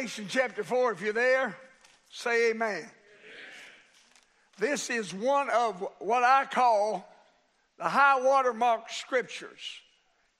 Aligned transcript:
Galatians 0.00 0.32
chapter 0.32 0.64
4, 0.64 0.92
if 0.92 1.02
you're 1.02 1.12
there, 1.12 1.54
say 2.10 2.52
amen. 2.52 2.88
This 4.58 4.88
is 4.88 5.12
one 5.12 5.50
of 5.50 5.86
what 5.98 6.24
I 6.24 6.46
call 6.46 7.06
the 7.76 7.84
high 7.84 8.18
watermark 8.18 8.88
scriptures 8.88 9.60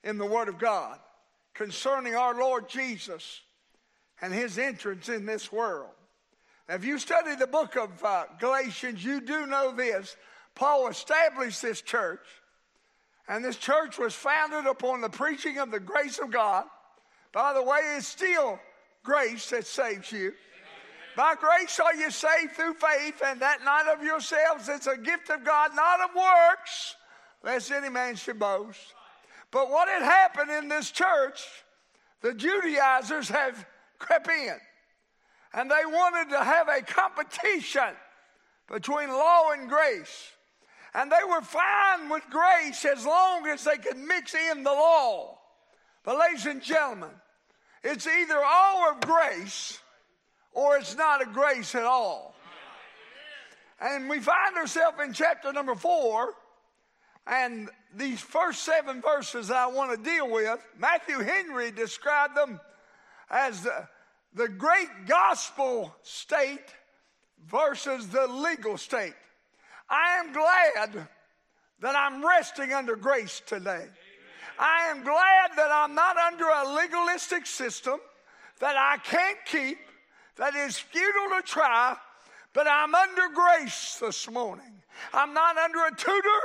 in 0.03 0.17
the 0.17 0.25
Word 0.25 0.47
of 0.47 0.57
God 0.57 0.97
concerning 1.53 2.15
our 2.15 2.33
Lord 2.33 2.69
Jesus 2.69 3.41
and 4.19 4.33
his 4.33 4.57
entrance 4.57 5.09
in 5.09 5.27
this 5.27 5.51
world. 5.51 5.91
Now, 6.67 6.73
if 6.73 6.83
you 6.83 6.97
study 6.97 7.35
the 7.35 7.45
book 7.45 7.75
of 7.75 8.03
uh, 8.03 8.23
Galatians, 8.39 9.05
you 9.05 9.21
do 9.21 9.45
know 9.45 9.71
this. 9.75 10.17
Paul 10.55 10.87
established 10.87 11.61
this 11.61 11.83
church, 11.83 12.25
and 13.27 13.45
this 13.45 13.57
church 13.57 13.99
was 13.99 14.15
founded 14.15 14.65
upon 14.65 15.01
the 15.01 15.09
preaching 15.09 15.59
of 15.59 15.69
the 15.69 15.79
grace 15.79 16.17
of 16.17 16.31
God. 16.31 16.65
By 17.31 17.53
the 17.53 17.61
way, 17.61 17.79
it's 17.95 18.07
still 18.07 18.59
grace 19.03 19.49
that 19.49 19.65
saves 19.65 20.11
you. 20.11 20.33
By 21.15 21.35
grace 21.35 21.79
are 21.79 21.93
you 21.93 22.09
saved 22.09 22.53
through 22.53 22.75
faith, 22.75 23.21
and 23.25 23.41
that 23.41 23.63
not 23.63 23.87
of 23.87 24.03
yourselves. 24.03 24.69
It's 24.69 24.87
a 24.87 24.97
gift 24.97 25.29
of 25.29 25.43
God, 25.43 25.71
not 25.75 25.99
of 25.99 26.15
works, 26.15 26.95
lest 27.43 27.71
any 27.71 27.89
man 27.89 28.15
should 28.15 28.39
boast. 28.39 28.93
But 29.51 29.69
what 29.69 29.89
had 29.89 30.03
happened 30.03 30.49
in 30.51 30.69
this 30.69 30.91
church, 30.91 31.43
the 32.21 32.33
Judaizers 32.33 33.27
have 33.29 33.65
crept 33.99 34.29
in. 34.29 34.55
And 35.53 35.69
they 35.69 35.85
wanted 35.85 36.29
to 36.29 36.41
have 36.41 36.69
a 36.69 36.81
competition 36.81 37.93
between 38.69 39.09
law 39.09 39.51
and 39.51 39.67
grace. 39.67 40.31
And 40.93 41.11
they 41.11 41.23
were 41.27 41.41
fine 41.41 42.09
with 42.09 42.23
grace 42.29 42.85
as 42.85 43.05
long 43.05 43.47
as 43.47 43.65
they 43.65 43.77
could 43.77 43.97
mix 43.97 44.33
in 44.33 44.63
the 44.63 44.71
law. 44.71 45.37
But, 46.03 46.17
ladies 46.17 46.45
and 46.45 46.61
gentlemen, 46.61 47.11
it's 47.83 48.07
either 48.07 48.39
all 48.43 48.89
of 48.91 49.01
grace 49.01 49.79
or 50.53 50.77
it's 50.77 50.95
not 50.95 51.21
a 51.21 51.25
grace 51.25 51.75
at 51.75 51.83
all. 51.83 52.35
And 53.79 54.09
we 54.09 54.19
find 54.19 54.55
ourselves 54.57 54.97
in 55.03 55.11
chapter 55.11 55.51
number 55.51 55.73
four, 55.73 56.35
and 57.25 57.69
these 57.95 58.19
first 58.19 58.63
seven 58.63 59.01
verses 59.01 59.49
I 59.49 59.65
want 59.67 59.91
to 59.91 59.97
deal 60.09 60.29
with, 60.29 60.59
Matthew 60.77 61.19
Henry 61.19 61.71
described 61.71 62.37
them 62.37 62.59
as 63.29 63.63
the, 63.63 63.87
the 64.35 64.47
great 64.47 65.07
gospel 65.07 65.95
state 66.03 66.75
versus 67.47 68.07
the 68.09 68.27
legal 68.27 68.77
state. 68.77 69.15
I 69.89 70.19
am 70.19 70.31
glad 70.31 71.07
that 71.79 71.95
I'm 71.95 72.25
resting 72.25 72.73
under 72.73 72.95
grace 72.95 73.41
today. 73.45 73.87
I 74.61 74.91
am 74.91 75.01
glad 75.01 75.49
that 75.57 75.71
I'm 75.73 75.95
not 75.95 76.17
under 76.17 76.45
a 76.45 76.75
legalistic 76.75 77.47
system 77.47 77.99
that 78.59 78.75
I 78.77 78.97
can't 78.97 79.39
keep, 79.45 79.79
that 80.37 80.53
is 80.53 80.77
futile 80.77 81.35
to 81.35 81.41
try, 81.43 81.97
but 82.53 82.67
I'm 82.67 82.93
under 82.93 83.29
grace 83.33 83.97
this 83.99 84.29
morning. 84.29 84.71
I'm 85.15 85.33
not 85.33 85.57
under 85.57 85.79
a 85.79 85.95
tutor, 85.95 86.39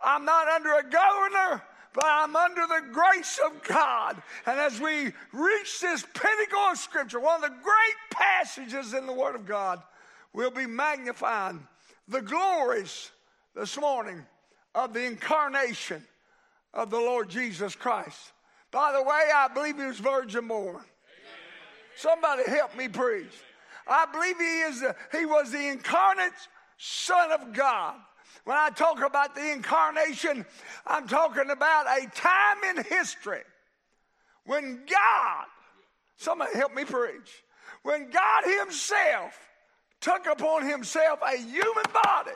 I'm 0.00 0.24
not 0.24 0.46
under 0.46 0.74
a 0.74 0.84
governor, 0.84 1.60
but 1.94 2.04
I'm 2.06 2.36
under 2.36 2.60
the 2.68 2.92
grace 2.92 3.40
of 3.44 3.60
God. 3.64 4.22
And 4.46 4.60
as 4.60 4.80
we 4.80 5.12
reach 5.32 5.80
this 5.80 6.06
pinnacle 6.14 6.60
of 6.70 6.78
Scripture, 6.78 7.18
one 7.18 7.42
of 7.42 7.50
the 7.50 7.56
great 7.56 7.96
passages 8.12 8.94
in 8.94 9.04
the 9.04 9.12
Word 9.12 9.34
of 9.34 9.46
God, 9.46 9.82
we'll 10.32 10.52
be 10.52 10.66
magnifying 10.66 11.66
the 12.06 12.22
glories 12.22 13.10
this 13.56 13.76
morning 13.76 14.24
of 14.76 14.92
the 14.92 15.04
incarnation 15.04 16.04
of 16.74 16.90
the 16.90 16.98
Lord 16.98 17.28
Jesus 17.28 17.74
Christ. 17.74 18.32
By 18.70 18.92
the 18.92 19.02
way, 19.02 19.22
I 19.34 19.48
believe 19.52 19.76
he 19.76 19.84
was 19.84 19.98
virgin 19.98 20.48
born. 20.48 20.82
Somebody 21.96 22.44
help 22.46 22.76
me 22.76 22.88
preach. 22.88 23.32
I 23.86 24.06
believe 24.12 24.36
he 24.38 24.60
is 24.60 24.80
the, 24.80 24.94
he 25.18 25.26
was 25.26 25.50
the 25.50 25.68
incarnate 25.68 26.32
Son 26.76 27.32
of 27.32 27.52
God. 27.52 27.96
When 28.44 28.56
I 28.56 28.70
talk 28.70 29.02
about 29.02 29.34
the 29.34 29.52
incarnation, 29.52 30.46
I'm 30.86 31.08
talking 31.08 31.50
about 31.50 31.86
a 31.86 32.06
time 32.14 32.76
in 32.76 32.84
history 32.84 33.42
when 34.44 34.84
God, 34.86 35.46
somebody 36.16 36.54
help 36.54 36.74
me 36.74 36.84
preach, 36.84 37.44
when 37.82 38.10
God 38.10 38.58
Himself 38.60 39.38
took 40.00 40.26
upon 40.26 40.66
Himself 40.66 41.20
a 41.22 41.36
human 41.36 41.84
body. 41.92 42.30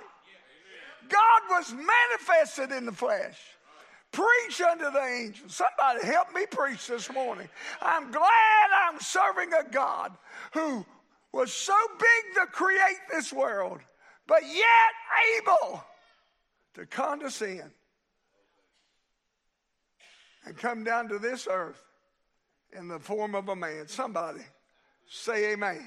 God 1.08 1.42
was 1.50 1.72
manifested 1.72 2.72
in 2.76 2.86
the 2.86 2.92
flesh. 2.92 3.38
Preach 4.12 4.60
unto 4.60 4.90
the 4.90 5.02
angels. 5.02 5.54
Somebody 5.54 6.06
help 6.06 6.34
me 6.34 6.44
preach 6.46 6.86
this 6.86 7.10
morning. 7.12 7.48
I'm 7.80 8.10
glad 8.10 8.68
I'm 8.84 9.00
serving 9.00 9.52
a 9.54 9.64
God 9.70 10.12
who 10.52 10.84
was 11.32 11.52
so 11.52 11.74
big 11.98 12.34
to 12.34 12.46
create 12.52 13.00
this 13.10 13.32
world, 13.32 13.80
but 14.26 14.42
yet 14.42 15.40
able 15.40 15.82
to 16.74 16.86
condescend 16.86 17.70
and 20.44 20.56
come 20.56 20.84
down 20.84 21.08
to 21.08 21.18
this 21.18 21.48
earth 21.50 21.82
in 22.76 22.88
the 22.88 22.98
form 22.98 23.34
of 23.34 23.48
a 23.48 23.56
man. 23.56 23.88
Somebody 23.88 24.42
say 25.08 25.52
amen. 25.52 25.86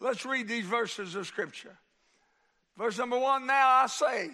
Let's 0.00 0.24
read 0.24 0.48
these 0.48 0.64
verses 0.64 1.14
of 1.14 1.26
scripture. 1.26 1.76
Verse 2.76 2.98
number 2.98 3.18
one 3.18 3.46
Now 3.46 3.82
I 3.82 3.86
say 3.86 4.30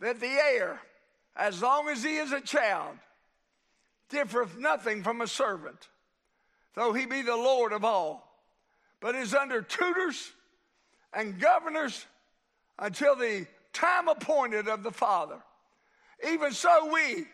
that 0.00 0.20
the 0.20 0.26
heir, 0.26 0.80
as 1.36 1.60
long 1.60 1.88
as 1.88 2.02
he 2.02 2.16
is 2.16 2.32
a 2.32 2.40
child, 2.40 2.96
differeth 4.08 4.56
nothing 4.58 5.02
from 5.02 5.20
a 5.20 5.26
servant, 5.26 5.88
though 6.74 6.92
he 6.92 7.06
be 7.06 7.22
the 7.22 7.36
Lord 7.36 7.72
of 7.72 7.84
all, 7.84 8.28
but 9.00 9.14
is 9.14 9.34
under 9.34 9.62
tutors 9.62 10.32
and 11.12 11.40
governors 11.40 12.06
until 12.78 13.16
the 13.16 13.46
time 13.72 14.08
appointed 14.08 14.68
of 14.68 14.82
the 14.82 14.90
Father. 14.90 15.38
Even 16.28 16.52
so, 16.52 16.90
we, 16.92 17.26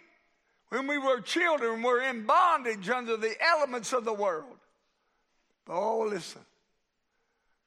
when 0.70 0.86
we 0.86 0.98
were 0.98 1.20
children, 1.20 1.82
were 1.82 2.00
in 2.00 2.24
bondage 2.24 2.88
under 2.88 3.16
the 3.16 3.34
elements 3.44 3.92
of 3.92 4.04
the 4.04 4.12
world. 4.12 4.56
Oh, 5.68 6.06
listen. 6.08 6.42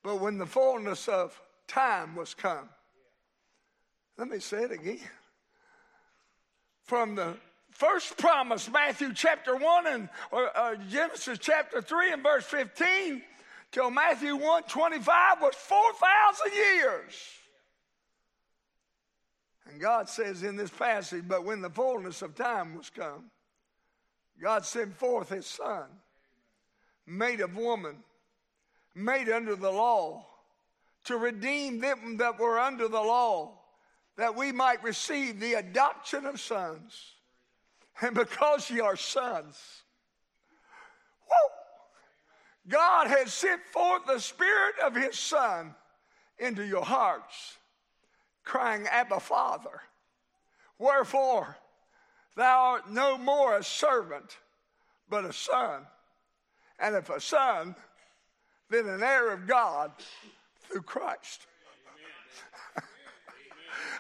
But 0.03 0.19
when 0.19 0.37
the 0.37 0.45
fullness 0.45 1.07
of 1.07 1.39
time 1.67 2.15
was 2.15 2.33
come, 2.33 2.67
let 4.17 4.27
me 4.27 4.39
say 4.39 4.63
it 4.63 4.71
again. 4.71 4.99
From 6.83 7.15
the 7.15 7.35
first 7.71 8.17
promise, 8.17 8.69
Matthew 8.69 9.13
chapter 9.13 9.55
1 9.55 9.87
and 9.87 10.09
or, 10.31 10.55
uh, 10.55 10.75
Genesis 10.89 11.39
chapter 11.39 11.81
3 11.81 12.13
and 12.13 12.23
verse 12.23 12.45
15, 12.45 13.21
till 13.71 13.89
Matthew 13.89 14.35
1 14.35 14.63
25 14.63 15.41
was 15.41 15.55
4,000 15.55 16.53
years. 16.53 17.13
And 19.69 19.79
God 19.79 20.09
says 20.09 20.43
in 20.43 20.55
this 20.55 20.69
passage, 20.69 21.23
but 21.27 21.45
when 21.45 21.61
the 21.61 21.69
fullness 21.69 22.21
of 22.21 22.35
time 22.35 22.75
was 22.75 22.89
come, 22.89 23.31
God 24.41 24.65
sent 24.65 24.95
forth 24.97 25.29
his 25.29 25.45
son, 25.45 25.85
made 27.07 27.39
of 27.39 27.55
woman, 27.55 28.03
made 28.93 29.29
under 29.29 29.55
the 29.55 29.71
law, 29.71 30.25
to 31.05 31.17
redeem 31.17 31.79
them 31.79 32.17
that 32.17 32.39
were 32.39 32.59
under 32.59 32.87
the 32.87 33.01
law, 33.01 33.57
that 34.17 34.35
we 34.35 34.51
might 34.51 34.83
receive 34.83 35.39
the 35.39 35.53
adoption 35.53 36.25
of 36.25 36.39
sons. 36.39 37.13
And 38.01 38.15
because 38.15 38.69
ye 38.69 38.79
are 38.79 38.95
sons, 38.95 39.83
whoa, 41.27 41.49
God 42.67 43.07
has 43.07 43.33
sent 43.33 43.61
forth 43.71 44.05
the 44.05 44.19
Spirit 44.19 44.75
of 44.83 44.95
His 44.95 45.17
Son 45.17 45.75
into 46.39 46.65
your 46.65 46.83
hearts 46.83 47.57
crying, 48.43 48.87
Abba, 48.87 49.19
Father. 49.19 49.81
Wherefore, 50.77 51.57
thou 52.35 52.59
art 52.59 52.89
no 52.89 53.17
more 53.17 53.57
a 53.57 53.63
servant, 53.63 54.37
but 55.09 55.25
a 55.25 55.33
son. 55.33 55.85
And 56.79 56.95
if 56.95 57.09
a 57.09 57.21
son, 57.21 57.75
then 58.69 58.87
an 58.87 59.03
heir 59.03 59.31
of 59.31 59.47
God 59.47 59.91
through 60.61 60.81
Christ. 60.81 61.47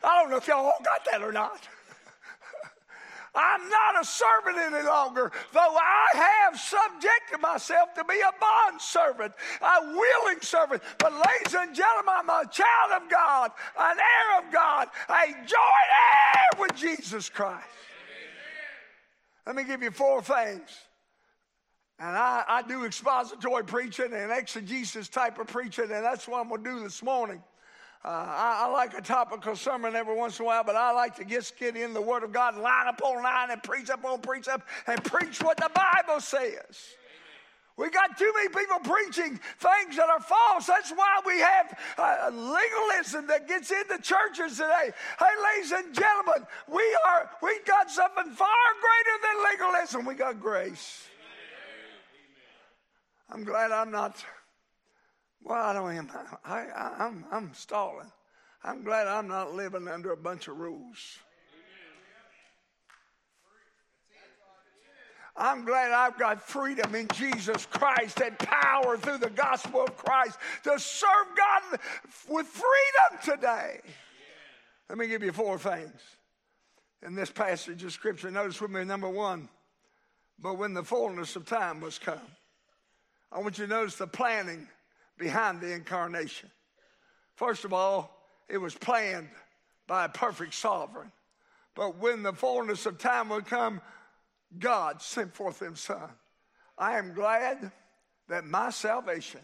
I 0.03 0.21
don't 0.21 0.29
know 0.29 0.37
if 0.37 0.47
y'all 0.47 0.65
all 0.65 0.81
got 0.83 1.05
that 1.11 1.21
or 1.21 1.31
not. 1.31 1.67
I'm 3.35 3.67
not 3.67 3.99
a 3.99 4.05
servant 4.05 4.57
any 4.57 4.85
longer, 4.85 5.31
though 5.53 5.59
I 5.59 6.05
have 6.13 6.59
subjected 6.59 7.41
myself 7.41 7.93
to 7.95 8.03
be 8.03 8.19
a 8.19 8.31
bond 8.39 8.79
servant, 8.79 9.33
a 9.59 9.81
willing 9.81 10.41
servant. 10.41 10.83
But, 10.99 11.13
ladies 11.13 11.55
and 11.55 11.73
gentlemen, 11.73 12.13
I'm 12.15 12.29
a 12.29 12.47
child 12.51 13.01
of 13.01 13.09
God, 13.09 13.51
an 13.79 13.97
heir 13.97 14.45
of 14.45 14.53
God, 14.53 14.87
a 15.09 15.25
joint 15.25 15.89
heir 16.13 16.59
with 16.59 16.75
Jesus 16.75 17.27
Christ. 17.29 17.65
Let 19.47 19.55
me 19.55 19.63
give 19.63 19.81
you 19.81 19.91
four 19.91 20.21
things. 20.21 20.69
And 21.99 22.15
I, 22.15 22.43
I 22.47 22.61
do 22.61 22.85
expository 22.85 23.63
preaching 23.63 24.13
and 24.13 24.31
exegesis 24.31 25.09
type 25.09 25.39
of 25.39 25.47
preaching, 25.47 25.85
and 25.85 26.03
that's 26.03 26.27
what 26.27 26.41
I'm 26.41 26.49
going 26.49 26.63
to 26.63 26.69
do 26.71 26.83
this 26.83 27.01
morning. 27.01 27.41
Uh, 28.05 28.09
I, 28.09 28.65
I, 28.65 28.71
like 28.71 28.97
a 28.97 29.01
topical 29.01 29.55
sermon 29.55 29.95
every 29.95 30.15
once 30.15 30.37
in 30.37 30.43
a 30.43 30.45
while, 30.45 30.65
but 30.65 30.75
I 30.75 30.91
like 30.91 31.15
to 31.15 31.25
just 31.25 31.57
get 31.57 31.77
in 31.77 31.93
the 31.93 32.01
Word 32.01 32.23
of 32.23 32.33
God 32.33 32.57
line 32.57 32.87
upon 32.87 33.23
line 33.23 33.51
and 33.51 33.63
preach 33.63 33.89
up 33.89 34.03
on 34.03 34.19
preach 34.19 34.49
up, 34.49 34.61
and 34.87 35.01
preach 35.05 35.41
what 35.41 35.55
the 35.55 35.71
Bible 35.73 36.19
says. 36.19 36.95
We 37.77 37.89
got 37.89 38.17
too 38.17 38.31
many 38.35 38.49
people 38.49 38.79
preaching 38.83 39.39
things 39.57 39.95
that 39.95 40.09
are 40.09 40.19
false. 40.19 40.67
That's 40.67 40.91
why 40.91 41.21
we 41.25 41.39
have 41.39 41.79
uh, 41.97 42.29
legalism 42.29 43.27
that 43.27 43.47
gets 43.47 43.71
into 43.71 43.97
churches 44.01 44.57
today. 44.57 44.91
Hey, 45.17 45.55
ladies 45.55 45.71
and 45.71 45.93
gentlemen, 45.93 46.45
we 46.67 46.97
are 47.07 47.31
we 47.41 47.57
got 47.65 47.89
something 47.89 48.31
far 48.33 48.47
greater 48.81 49.17
than 49.23 49.51
legalism. 49.51 50.05
We 50.05 50.13
got 50.13 50.41
grace. 50.41 51.07
I'm 53.29 53.43
glad 53.43 53.71
I'm 53.71 53.89
not. 53.89 54.23
Well, 55.43 55.61
I 55.61 55.73
don't 55.73 55.91
am. 55.91 56.09
I, 56.45 56.59
I, 56.59 56.93
I'm 56.99 57.25
I'm 57.31 57.53
stalling. 57.53 58.11
I'm 58.63 58.83
glad 58.83 59.07
I'm 59.07 59.27
not 59.27 59.53
living 59.53 59.87
under 59.89 60.13
a 60.13 60.17
bunch 60.17 60.47
of 60.47 60.57
rules. 60.57 61.17
I'm 65.35 65.65
glad 65.65 65.91
I've 65.91 66.17
got 66.17 66.47
freedom 66.47 66.93
in 66.93 67.07
Jesus 67.09 67.65
Christ 67.65 68.21
and 68.21 68.37
power 68.37 68.97
through 68.97 69.17
the 69.17 69.31
gospel 69.31 69.81
of 69.83 69.97
Christ 69.97 70.37
to 70.63 70.79
serve 70.79 71.09
God 71.35 71.79
with 72.29 72.45
freedom 72.45 73.19
today. 73.23 73.79
Let 74.89 74.97
me 74.99 75.07
give 75.07 75.23
you 75.23 75.31
four 75.31 75.57
things 75.57 75.99
in 77.01 77.15
this 77.15 77.31
passage 77.31 77.83
of 77.83 77.91
Scripture. 77.91 78.29
Notice 78.29 78.61
with 78.61 78.69
me, 78.69 78.83
number 78.83 79.09
one, 79.09 79.49
but 80.39 80.59
when 80.59 80.75
the 80.75 80.83
fullness 80.83 81.35
of 81.35 81.45
time 81.45 81.81
was 81.81 81.97
come, 81.97 82.19
I 83.31 83.39
want 83.39 83.57
you 83.57 83.65
to 83.65 83.69
notice 83.71 83.95
the 83.95 84.05
planning 84.05 84.67
behind 85.23 85.61
the 85.61 85.71
incarnation. 85.71 86.51
First 87.35 87.63
of 87.63 87.71
all, 87.71 88.13
it 88.49 88.57
was 88.57 88.75
planned 88.75 89.29
by 89.87 90.03
a 90.03 90.09
perfect 90.09 90.53
sovereign. 90.53 91.13
But 91.75 91.97
when 91.97 92.23
the 92.23 92.33
fullness 92.33 92.85
of 92.85 92.97
time 92.97 93.29
would 93.29 93.45
come, 93.45 93.79
God 94.59 95.01
sent 95.01 95.33
forth 95.33 95.59
his 95.59 95.79
son. 95.79 96.09
I 96.77 96.97
am 96.97 97.13
glad 97.13 97.71
that 98.27 98.43
my 98.43 98.69
salvation 98.69 99.39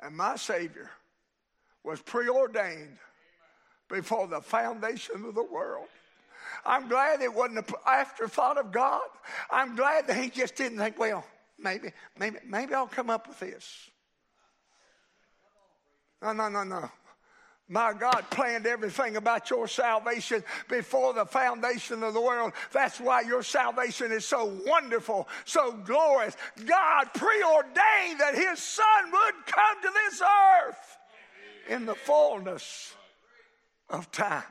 and 0.00 0.16
my 0.16 0.36
Savior 0.36 0.90
was 1.84 2.00
preordained 2.00 2.96
before 3.90 4.26
the 4.26 4.40
foundation 4.40 5.24
of 5.26 5.34
the 5.34 5.44
world. 5.44 5.88
I'm 6.64 6.88
glad 6.88 7.20
it 7.20 7.32
wasn't 7.32 7.58
an 7.58 7.74
afterthought 7.86 8.56
of 8.56 8.72
God. 8.72 9.02
I'm 9.50 9.76
glad 9.76 10.06
that 10.06 10.16
He 10.16 10.30
just 10.30 10.56
didn't 10.56 10.78
think, 10.78 10.98
well, 10.98 11.24
maybe, 11.58 11.92
maybe, 12.18 12.38
maybe 12.46 12.74
I'll 12.74 12.86
come 12.86 13.10
up 13.10 13.28
with 13.28 13.38
this. 13.40 13.90
No, 16.22 16.32
no, 16.32 16.48
no, 16.48 16.64
no. 16.64 16.90
My 17.70 17.92
God 17.92 18.24
planned 18.30 18.66
everything 18.66 19.16
about 19.16 19.50
your 19.50 19.68
salvation 19.68 20.42
before 20.68 21.12
the 21.12 21.26
foundation 21.26 22.02
of 22.02 22.14
the 22.14 22.20
world. 22.20 22.54
That's 22.72 22.98
why 22.98 23.20
your 23.20 23.42
salvation 23.42 24.10
is 24.10 24.24
so 24.24 24.58
wonderful, 24.66 25.28
so 25.44 25.72
glorious. 25.72 26.34
God 26.64 27.04
preordained 27.12 28.20
that 28.20 28.34
His 28.34 28.58
Son 28.58 29.12
would 29.12 29.46
come 29.46 29.82
to 29.82 29.90
this 30.06 30.22
earth 30.22 30.98
in 31.68 31.84
the 31.84 31.94
fullness 31.94 32.94
of 33.90 34.10
time. 34.10 34.42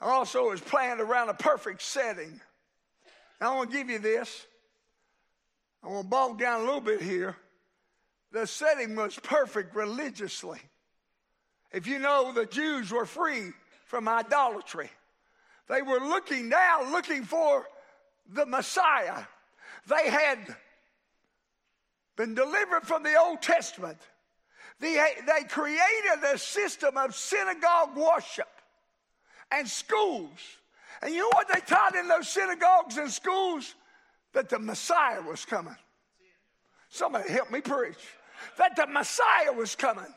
Also, 0.00 0.50
was 0.50 0.60
planned 0.62 1.00
around 1.00 1.28
a 1.28 1.34
perfect 1.34 1.82
setting. 1.82 2.40
Now, 3.40 3.52
I 3.52 3.56
want 3.56 3.70
to 3.70 3.76
give 3.76 3.90
you 3.90 3.98
this. 3.98 4.46
I 5.82 5.88
want 5.88 6.04
to 6.04 6.08
bog 6.08 6.38
down 6.38 6.60
a 6.60 6.64
little 6.64 6.80
bit 6.80 7.02
here. 7.02 7.36
The 8.34 8.48
setting 8.48 8.96
was 8.96 9.16
perfect 9.16 9.76
religiously. 9.76 10.58
If 11.72 11.86
you 11.86 12.00
know, 12.00 12.32
the 12.32 12.46
Jews 12.46 12.90
were 12.90 13.06
free 13.06 13.52
from 13.86 14.08
idolatry. 14.08 14.90
They 15.68 15.82
were 15.82 16.00
looking 16.00 16.48
now, 16.48 16.90
looking 16.90 17.22
for 17.22 17.64
the 18.28 18.44
Messiah. 18.44 19.22
They 19.86 20.10
had 20.10 20.38
been 22.16 22.34
delivered 22.34 22.82
from 22.82 23.04
the 23.04 23.16
Old 23.16 23.40
Testament. 23.40 23.98
They, 24.80 24.94
they 24.94 25.44
created 25.48 26.24
a 26.24 26.36
system 26.36 26.96
of 26.96 27.14
synagogue 27.14 27.96
worship 27.96 28.50
and 29.52 29.68
schools. 29.68 30.40
And 31.02 31.14
you 31.14 31.20
know 31.20 31.30
what 31.34 31.46
they 31.54 31.60
taught 31.60 31.94
in 31.94 32.08
those 32.08 32.28
synagogues 32.28 32.96
and 32.96 33.12
schools? 33.12 33.76
That 34.32 34.48
the 34.48 34.58
Messiah 34.58 35.22
was 35.22 35.44
coming. 35.44 35.76
Somebody 36.88 37.30
help 37.30 37.52
me 37.52 37.60
preach. 37.60 37.94
That 38.58 38.76
the 38.76 38.86
Messiah 38.86 39.52
was 39.52 39.74
coming. 39.74 40.12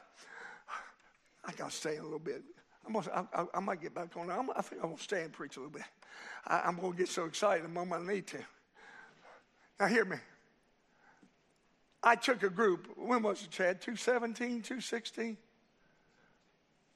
I 1.45 1.51
got 1.53 1.71
to 1.71 1.75
stay 1.75 1.97
a 1.97 2.03
little 2.03 2.19
bit. 2.19 2.43
I'm 2.85 2.93
gonna, 2.93 3.27
I, 3.33 3.45
I, 3.53 3.59
might 3.59 3.81
get 3.81 3.93
back 3.93 4.15
on. 4.15 4.29
I'm, 4.29 4.49
I 4.55 4.61
think 4.61 4.81
I'm 4.81 4.89
going 4.89 4.97
to 4.97 5.03
stay 5.03 5.23
and 5.23 5.31
preach 5.31 5.57
a 5.57 5.59
little 5.59 5.71
bit. 5.71 5.83
I, 6.45 6.67
am 6.67 6.77
going 6.77 6.93
to 6.93 6.97
get 6.97 7.09
so 7.09 7.25
excited 7.25 7.63
the 7.63 7.69
moment 7.69 8.09
I 8.09 8.13
need 8.13 8.27
to. 8.27 8.39
Now, 9.79 9.87
hear 9.87 10.05
me. 10.05 10.17
I 12.03 12.15
took 12.15 12.43
a 12.43 12.49
group. 12.49 12.87
When 12.95 13.23
was 13.23 13.43
it, 13.43 13.51
Chad? 13.51 13.81
217, 13.81 14.61
216? 14.61 15.37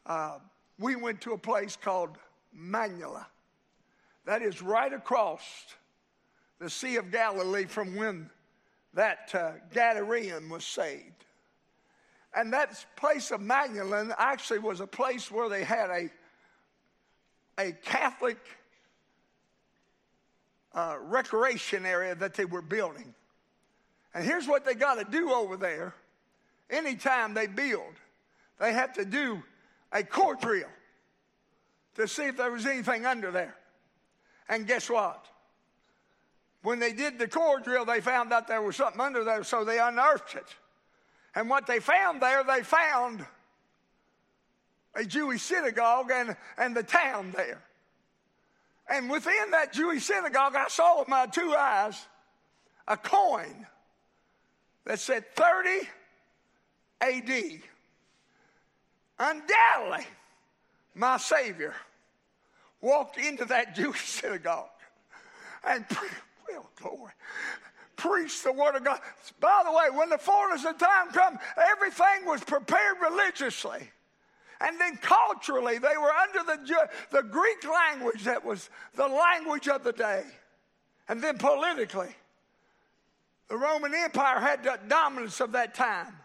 Uh, 0.05 0.39
we 0.79 0.95
went 0.95 1.21
to 1.21 1.33
a 1.33 1.37
place 1.37 1.75
called 1.75 2.17
Magdala. 2.53 3.27
That 4.25 4.41
is 4.41 4.61
right 4.61 4.93
across 4.93 5.41
the 6.59 6.69
Sea 6.69 6.97
of 6.97 7.11
Galilee 7.11 7.65
from 7.65 7.95
when 7.95 8.29
that 8.93 9.31
uh, 9.33 9.51
Gadarean 9.73 10.49
was 10.49 10.65
saved. 10.65 11.25
And 12.33 12.53
that 12.53 12.85
place 12.95 13.31
of 13.31 13.41
Magdalene 13.41 14.13
actually 14.17 14.59
was 14.59 14.79
a 14.79 14.87
place 14.87 15.29
where 15.29 15.49
they 15.49 15.63
had 15.63 15.89
a, 15.89 16.09
a 17.57 17.71
Catholic 17.73 18.37
uh, 20.73 20.95
recreation 21.01 21.85
area 21.85 22.15
that 22.15 22.33
they 22.33 22.45
were 22.45 22.61
building. 22.61 23.13
And 24.13 24.23
here's 24.23 24.47
what 24.47 24.65
they 24.65 24.73
got 24.73 24.95
to 24.95 25.05
do 25.09 25.31
over 25.31 25.57
there. 25.57 25.93
Anytime 26.69 27.33
they 27.33 27.47
build, 27.47 27.93
they 28.59 28.71
have 28.73 28.93
to 28.93 29.03
do 29.03 29.43
a 29.91 30.03
core 30.03 30.35
drill 30.35 30.69
to 31.95 32.07
see 32.07 32.23
if 32.23 32.37
there 32.37 32.51
was 32.51 32.65
anything 32.65 33.05
under 33.05 33.31
there. 33.31 33.55
And 34.47 34.65
guess 34.65 34.89
what? 34.89 35.25
When 36.63 36.79
they 36.79 36.93
did 36.93 37.17
the 37.17 37.27
core 37.27 37.59
drill, 37.59 37.85
they 37.85 38.01
found 38.01 38.31
out 38.31 38.47
there 38.47 38.61
was 38.61 38.75
something 38.75 39.01
under 39.01 39.23
there, 39.23 39.43
so 39.43 39.63
they 39.63 39.79
unearthed 39.79 40.35
it. 40.35 40.55
And 41.33 41.49
what 41.49 41.65
they 41.65 41.79
found 41.79 42.21
there, 42.21 42.43
they 42.43 42.61
found 42.61 43.25
a 44.93 45.03
Jewish 45.03 45.41
synagogue 45.41 46.11
and, 46.13 46.35
and 46.57 46.75
the 46.75 46.83
town 46.83 47.31
there. 47.35 47.61
And 48.89 49.09
within 49.09 49.51
that 49.51 49.73
Jewish 49.73 50.03
synagogue, 50.03 50.55
I 50.55 50.67
saw 50.67 50.99
with 50.99 51.07
my 51.07 51.25
two 51.25 51.55
eyes 51.57 52.05
a 52.87 52.97
coin 52.97 53.65
that 54.85 54.99
said 54.99 55.25
30 55.35 55.87
AD. 56.99 57.61
Undoubtedly, 59.17 60.07
my 60.95 61.17
Savior 61.17 61.73
walked 62.81 63.17
into 63.17 63.45
that 63.45 63.75
Jewish 63.75 64.01
synagogue 64.01 64.67
and, 65.63 65.85
glory, 66.75 67.11
preach 67.95 68.43
the 68.43 68.51
word 68.51 68.75
of 68.75 68.83
God. 68.83 68.99
By 69.39 69.61
the 69.65 69.71
way, 69.71 69.97
when 69.97 70.09
the 70.09 70.17
fullness 70.17 70.65
of 70.65 70.77
time 70.77 71.11
come, 71.11 71.37
everything 71.71 72.25
was 72.25 72.43
prepared 72.43 72.97
religiously. 73.01 73.89
And 74.61 74.79
then 74.79 74.97
culturally, 74.97 75.79
they 75.79 75.97
were 75.97 76.11
under 76.11 76.43
the, 76.43 76.87
the 77.09 77.23
Greek 77.23 77.63
language 77.63 78.23
that 78.25 78.45
was 78.45 78.69
the 78.95 79.07
language 79.07 79.67
of 79.67 79.83
the 79.83 79.91
day. 79.91 80.23
And 81.09 81.21
then 81.21 81.37
politically, 81.37 82.15
the 83.49 83.57
Roman 83.57 83.93
Empire 83.93 84.39
had 84.39 84.63
the 84.63 84.79
dominance 84.87 85.41
of 85.41 85.51
that 85.53 85.73
time. 85.75 86.15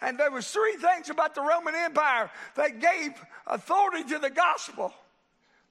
And 0.00 0.18
there 0.18 0.30
was 0.30 0.50
three 0.50 0.76
things 0.76 1.08
about 1.08 1.34
the 1.34 1.40
Roman 1.40 1.74
Empire 1.74 2.30
that 2.56 2.80
gave 2.80 3.12
authority 3.46 4.04
to 4.10 4.18
the 4.18 4.30
gospel. 4.30 4.92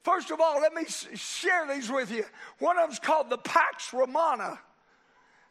First 0.06 0.30
of 0.30 0.40
all, 0.40 0.62
let 0.62 0.76
me 0.76 0.86
share 1.16 1.66
these 1.68 1.90
with 1.90 2.12
you. 2.12 2.26
One 2.60 2.78
of 2.78 2.90
them's 2.90 3.00
called 3.00 3.32
the 3.32 3.40
Pax 3.40 3.92
Romana. 3.92 4.60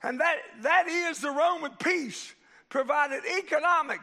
And 0.00 0.20
that, 0.20 0.36
that 0.62 0.86
is 0.86 1.18
the 1.18 1.32
Roman 1.32 1.72
peace 1.72 2.32
provided 2.68 3.22
economic 3.36 3.98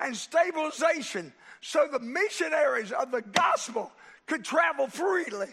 and 0.00 0.16
stabilization 0.16 1.30
so 1.60 1.86
the 1.92 2.00
missionaries 2.00 2.90
of 2.90 3.10
the 3.10 3.20
gospel 3.20 3.92
could 4.26 4.46
travel 4.46 4.86
freely. 4.86 5.50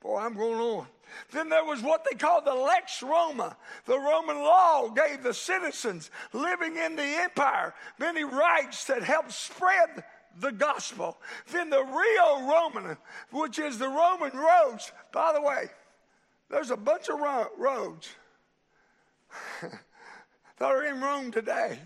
Boy, 0.00 0.20
I'm 0.20 0.36
going 0.36 0.58
on. 0.58 0.86
Then 1.30 1.50
there 1.50 1.64
was 1.64 1.82
what 1.82 2.06
they 2.10 2.16
called 2.16 2.46
the 2.46 2.54
Lex 2.54 3.02
Roma. 3.02 3.58
The 3.84 3.98
Roman 3.98 4.38
law 4.38 4.88
gave 4.88 5.22
the 5.22 5.34
citizens 5.34 6.10
living 6.32 6.78
in 6.78 6.96
the 6.96 7.02
empire 7.02 7.74
many 7.98 8.24
rights 8.24 8.86
that 8.86 9.02
helped 9.02 9.32
spread 9.32 10.02
the 10.40 10.52
gospel. 10.52 11.18
Then 11.50 11.70
the 11.70 11.82
Rio 11.82 12.48
Roman, 12.48 12.96
which 13.30 13.58
is 13.58 13.78
the 13.78 13.88
Roman 13.88 14.36
roads. 14.36 14.92
By 15.12 15.32
the 15.32 15.42
way, 15.42 15.66
there's 16.50 16.70
a 16.70 16.76
bunch 16.76 17.08
of 17.08 17.18
ro- 17.18 17.48
roads 17.58 18.08
that 19.62 19.72
are 20.60 20.84
in 20.84 21.00
Rome 21.00 21.30
today. 21.30 21.78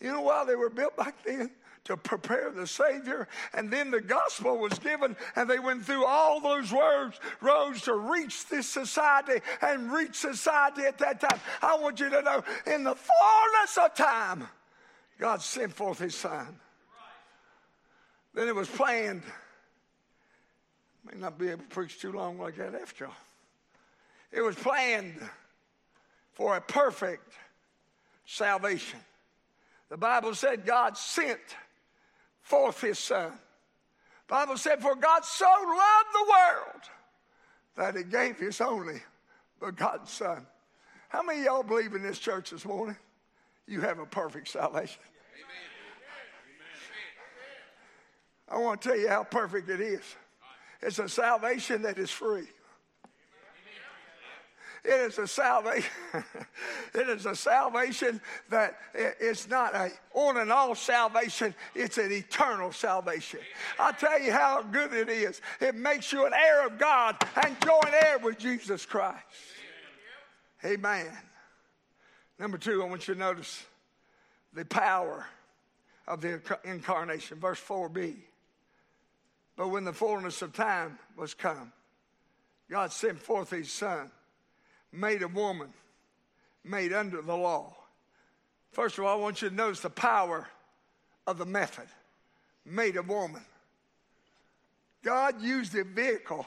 You 0.00 0.12
know 0.12 0.20
why 0.20 0.44
they 0.44 0.54
were 0.54 0.70
built 0.70 0.96
back 0.96 1.14
then? 1.24 1.50
to 1.88 1.96
prepare 1.96 2.50
the 2.50 2.66
Savior. 2.66 3.26
And 3.54 3.70
then 3.72 3.90
the 3.90 4.02
gospel 4.02 4.58
was 4.58 4.78
given, 4.78 5.16
and 5.34 5.48
they 5.48 5.58
went 5.58 5.86
through 5.86 6.04
all 6.04 6.38
those 6.38 6.70
roads, 6.70 7.18
roads 7.40 7.80
to 7.82 7.94
reach 7.94 8.46
this 8.48 8.68
society 8.68 9.40
and 9.62 9.90
reach 9.90 10.14
society 10.14 10.82
at 10.82 10.98
that 10.98 11.18
time. 11.18 11.40
I 11.62 11.78
want 11.78 11.98
you 11.98 12.10
to 12.10 12.20
know, 12.20 12.44
in 12.66 12.84
the 12.84 12.94
fullness 12.94 13.78
of 13.82 13.94
time, 13.94 14.46
God 15.18 15.40
sent 15.40 15.72
forth 15.72 15.98
His 15.98 16.14
Son. 16.14 16.60
Then 18.34 18.48
it 18.48 18.54
was 18.54 18.68
planned. 18.68 19.22
May 21.04 21.18
not 21.18 21.38
be 21.38 21.48
able 21.48 21.62
to 21.62 21.68
preach 21.68 22.00
too 22.00 22.12
long 22.12 22.38
like 22.38 22.56
that 22.56 22.74
after 22.74 23.06
all. 23.06 23.16
It 24.30 24.42
was 24.42 24.56
planned 24.56 25.16
for 26.32 26.56
a 26.56 26.60
perfect 26.60 27.32
salvation. 28.26 29.00
The 29.88 29.96
Bible 29.96 30.34
said 30.34 30.66
God 30.66 30.96
sent 30.96 31.40
forth 32.42 32.80
his 32.80 32.98
son. 32.98 33.32
Bible 34.28 34.58
said, 34.58 34.82
For 34.82 34.94
God 34.94 35.24
so 35.24 35.46
loved 35.46 36.08
the 36.12 36.30
world 36.30 36.82
that 37.76 37.96
he 37.96 38.04
gave 38.04 38.38
his 38.38 38.60
only 38.60 39.00
begotten 39.58 40.06
son. 40.06 40.46
How 41.08 41.22
many 41.22 41.44
y'all 41.44 41.62
believe 41.62 41.94
in 41.94 42.02
this 42.02 42.18
church 42.18 42.50
this 42.50 42.66
morning? 42.66 42.96
You 43.66 43.80
have 43.80 43.98
a 43.98 44.06
perfect 44.06 44.48
salvation. 44.48 45.00
I 48.50 48.58
want 48.58 48.80
to 48.82 48.88
tell 48.88 48.98
you 48.98 49.08
how 49.08 49.24
perfect 49.24 49.68
it 49.68 49.80
is. 49.80 50.02
It's 50.80 50.98
a 50.98 51.08
salvation 51.08 51.82
that 51.82 51.98
is 51.98 52.10
free. 52.10 52.48
It 54.84 55.00
is 55.00 55.18
a 55.18 55.26
salvation. 55.26 55.90
it 56.94 57.08
is 57.08 57.26
a 57.26 57.34
salvation 57.34 58.20
that 58.48 58.78
it's 58.94 59.48
not 59.48 59.74
a 59.74 59.90
on 60.14 60.38
and 60.38 60.52
off 60.52 60.78
salvation. 60.78 61.54
It's 61.74 61.98
an 61.98 62.12
eternal 62.12 62.72
salvation. 62.72 63.40
I 63.78 63.92
tell 63.92 64.20
you 64.20 64.32
how 64.32 64.62
good 64.62 64.92
it 64.92 65.08
is. 65.08 65.40
It 65.60 65.74
makes 65.74 66.12
you 66.12 66.26
an 66.26 66.32
heir 66.32 66.66
of 66.66 66.78
God 66.78 67.16
and 67.44 67.56
joint 67.60 67.92
heir 68.02 68.18
with 68.18 68.38
Jesus 68.38 68.86
Christ. 68.86 69.18
Amen. 70.64 71.06
Number 72.38 72.56
two, 72.56 72.82
I 72.82 72.86
want 72.86 73.08
you 73.08 73.14
to 73.14 73.20
notice 73.20 73.64
the 74.54 74.64
power 74.64 75.26
of 76.06 76.20
the 76.20 76.40
incarnation. 76.64 77.38
Verse 77.38 77.60
4b. 77.60 78.16
But 79.58 79.68
when 79.68 79.82
the 79.82 79.92
fullness 79.92 80.40
of 80.40 80.52
time 80.52 81.00
was 81.16 81.34
come, 81.34 81.72
God 82.70 82.92
sent 82.92 83.18
forth 83.18 83.50
his 83.50 83.70
son 83.70 84.10
made 84.92 85.20
a 85.22 85.28
woman, 85.28 85.68
made 86.64 86.92
under 86.92 87.20
the 87.20 87.36
law. 87.36 87.74
First 88.70 88.96
of 88.96 89.04
all, 89.04 89.18
I 89.18 89.20
want 89.20 89.42
you 89.42 89.48
to 89.50 89.54
notice 89.54 89.80
the 89.80 89.90
power 89.90 90.48
of 91.26 91.38
the 91.38 91.44
method 91.44 91.88
made 92.64 92.96
a 92.96 93.02
woman. 93.02 93.44
God 95.02 95.42
used 95.42 95.72
the 95.72 95.82
vehicle 95.84 96.46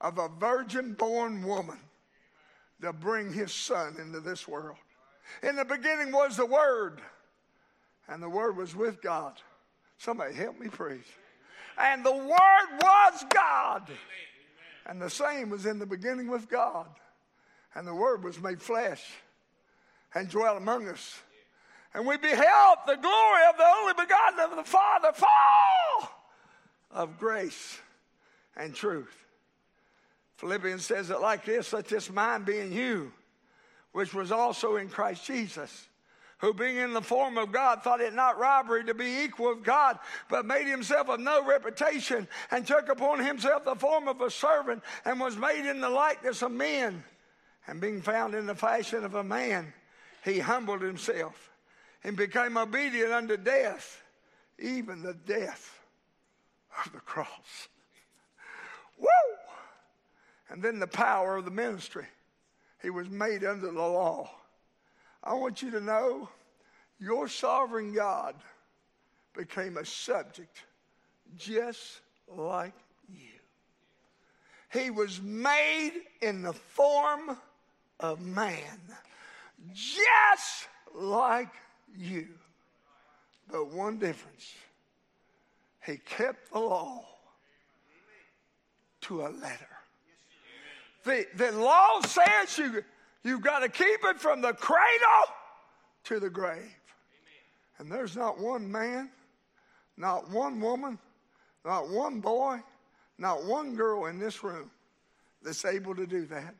of 0.00 0.18
a 0.18 0.28
virgin 0.28 0.94
born 0.94 1.44
woman 1.46 1.78
to 2.80 2.94
bring 2.94 3.30
his 3.32 3.52
son 3.52 3.96
into 4.00 4.20
this 4.20 4.48
world. 4.48 4.78
In 5.42 5.54
the 5.54 5.64
beginning 5.66 6.10
was 6.10 6.38
the 6.38 6.46
Word, 6.46 7.02
and 8.08 8.22
the 8.22 8.28
Word 8.28 8.56
was 8.56 8.74
with 8.74 9.02
God. 9.02 9.34
Somebody 9.98 10.34
help 10.34 10.58
me, 10.58 10.68
please. 10.68 11.04
And 11.78 12.04
the 12.04 12.12
Word 12.12 12.80
was 12.80 13.24
God. 13.32 13.90
And 14.86 15.00
the 15.00 15.10
same 15.10 15.50
was 15.50 15.66
in 15.66 15.78
the 15.78 15.86
beginning 15.86 16.28
with 16.28 16.48
God. 16.48 16.88
And 17.74 17.86
the 17.86 17.94
Word 17.94 18.24
was 18.24 18.40
made 18.40 18.60
flesh 18.60 19.02
and 20.14 20.28
dwelt 20.28 20.58
among 20.58 20.88
us. 20.88 21.20
And 21.94 22.06
we 22.06 22.16
beheld 22.16 22.78
the 22.86 22.96
glory 22.96 23.42
of 23.50 23.56
the 23.56 23.66
only 23.80 23.92
begotten 23.94 24.40
of 24.40 24.56
the 24.56 24.64
Father, 24.64 25.12
full 25.12 26.08
of 26.90 27.18
grace 27.18 27.78
and 28.56 28.74
truth. 28.74 29.14
Philippians 30.36 30.84
says 30.84 31.10
it 31.10 31.20
like 31.20 31.44
this 31.44 31.72
let 31.72 31.86
this 31.86 32.10
mind 32.10 32.46
be 32.46 32.58
in 32.58 32.72
you, 32.72 33.12
which 33.92 34.12
was 34.14 34.32
also 34.32 34.76
in 34.76 34.88
Christ 34.88 35.24
Jesus, 35.24 35.88
who 36.42 36.52
being 36.52 36.76
in 36.76 36.92
the 36.92 37.00
form 37.00 37.38
of 37.38 37.52
God 37.52 37.82
thought 37.82 38.00
it 38.00 38.12
not 38.12 38.38
robbery 38.38 38.84
to 38.84 38.94
be 38.94 39.22
equal 39.22 39.54
with 39.54 39.64
God, 39.64 39.98
but 40.28 40.44
made 40.44 40.66
himself 40.66 41.08
of 41.08 41.20
no 41.20 41.42
reputation, 41.46 42.28
and 42.50 42.66
took 42.66 42.88
upon 42.88 43.24
himself 43.24 43.64
the 43.64 43.76
form 43.76 44.08
of 44.08 44.20
a 44.20 44.30
servant, 44.30 44.82
and 45.04 45.20
was 45.20 45.36
made 45.36 45.64
in 45.64 45.80
the 45.80 45.88
likeness 45.88 46.42
of 46.42 46.50
men 46.50 47.02
and 47.68 47.80
being 47.80 48.02
found 48.02 48.34
in 48.34 48.46
the 48.46 48.56
fashion 48.56 49.04
of 49.04 49.14
a 49.14 49.22
man, 49.22 49.72
he 50.24 50.40
humbled 50.40 50.82
himself 50.82 51.50
and 52.02 52.16
became 52.16 52.56
obedient 52.56 53.12
unto 53.12 53.36
death, 53.36 54.02
even 54.58 55.00
the 55.00 55.14
death 55.14 55.80
of 56.84 56.92
the 56.92 56.98
cross. 56.98 57.68
Woo! 58.98 59.06
And 60.48 60.60
then 60.60 60.80
the 60.80 60.88
power 60.88 61.36
of 61.36 61.44
the 61.44 61.52
ministry. 61.52 62.06
He 62.82 62.90
was 62.90 63.08
made 63.08 63.44
under 63.44 63.70
the 63.70 63.80
law. 63.80 64.28
I 65.22 65.34
want 65.34 65.62
you 65.62 65.70
to 65.72 65.80
know 65.80 66.28
your 66.98 67.28
sovereign 67.28 67.92
God 67.92 68.34
became 69.34 69.76
a 69.76 69.84
subject 69.84 70.64
just 71.36 72.00
like 72.28 72.74
you. 73.08 73.38
He 74.72 74.90
was 74.90 75.20
made 75.20 75.92
in 76.20 76.42
the 76.42 76.52
form 76.52 77.36
of 78.00 78.20
man, 78.20 78.80
just 79.72 80.68
like 80.94 81.50
you. 81.96 82.28
But 83.50 83.70
one 83.70 83.98
difference 83.98 84.54
he 85.84 85.96
kept 85.96 86.52
the 86.52 86.58
law 86.58 87.04
to 89.02 89.22
a 89.22 89.28
letter. 89.28 89.66
The, 91.04 91.26
the 91.34 91.52
law 91.52 92.00
says 92.02 92.56
you, 92.56 92.84
you've 93.24 93.42
got 93.42 93.60
to 93.60 93.68
keep 93.68 94.04
it 94.04 94.20
from 94.20 94.40
the 94.40 94.52
cradle 94.52 95.34
to 96.04 96.20
the 96.20 96.30
grave. 96.30 96.74
And 97.78 97.90
there's 97.90 98.16
not 98.16 98.38
one 98.38 98.70
man, 98.70 99.10
not 99.96 100.30
one 100.30 100.60
woman, 100.60 100.98
not 101.64 101.88
one 101.88 102.20
boy, 102.20 102.60
not 103.18 103.44
one 103.44 103.74
girl 103.74 104.06
in 104.06 104.18
this 104.18 104.42
room 104.42 104.70
that's 105.42 105.64
able 105.64 105.94
to 105.94 106.06
do 106.06 106.26
that 106.26 106.54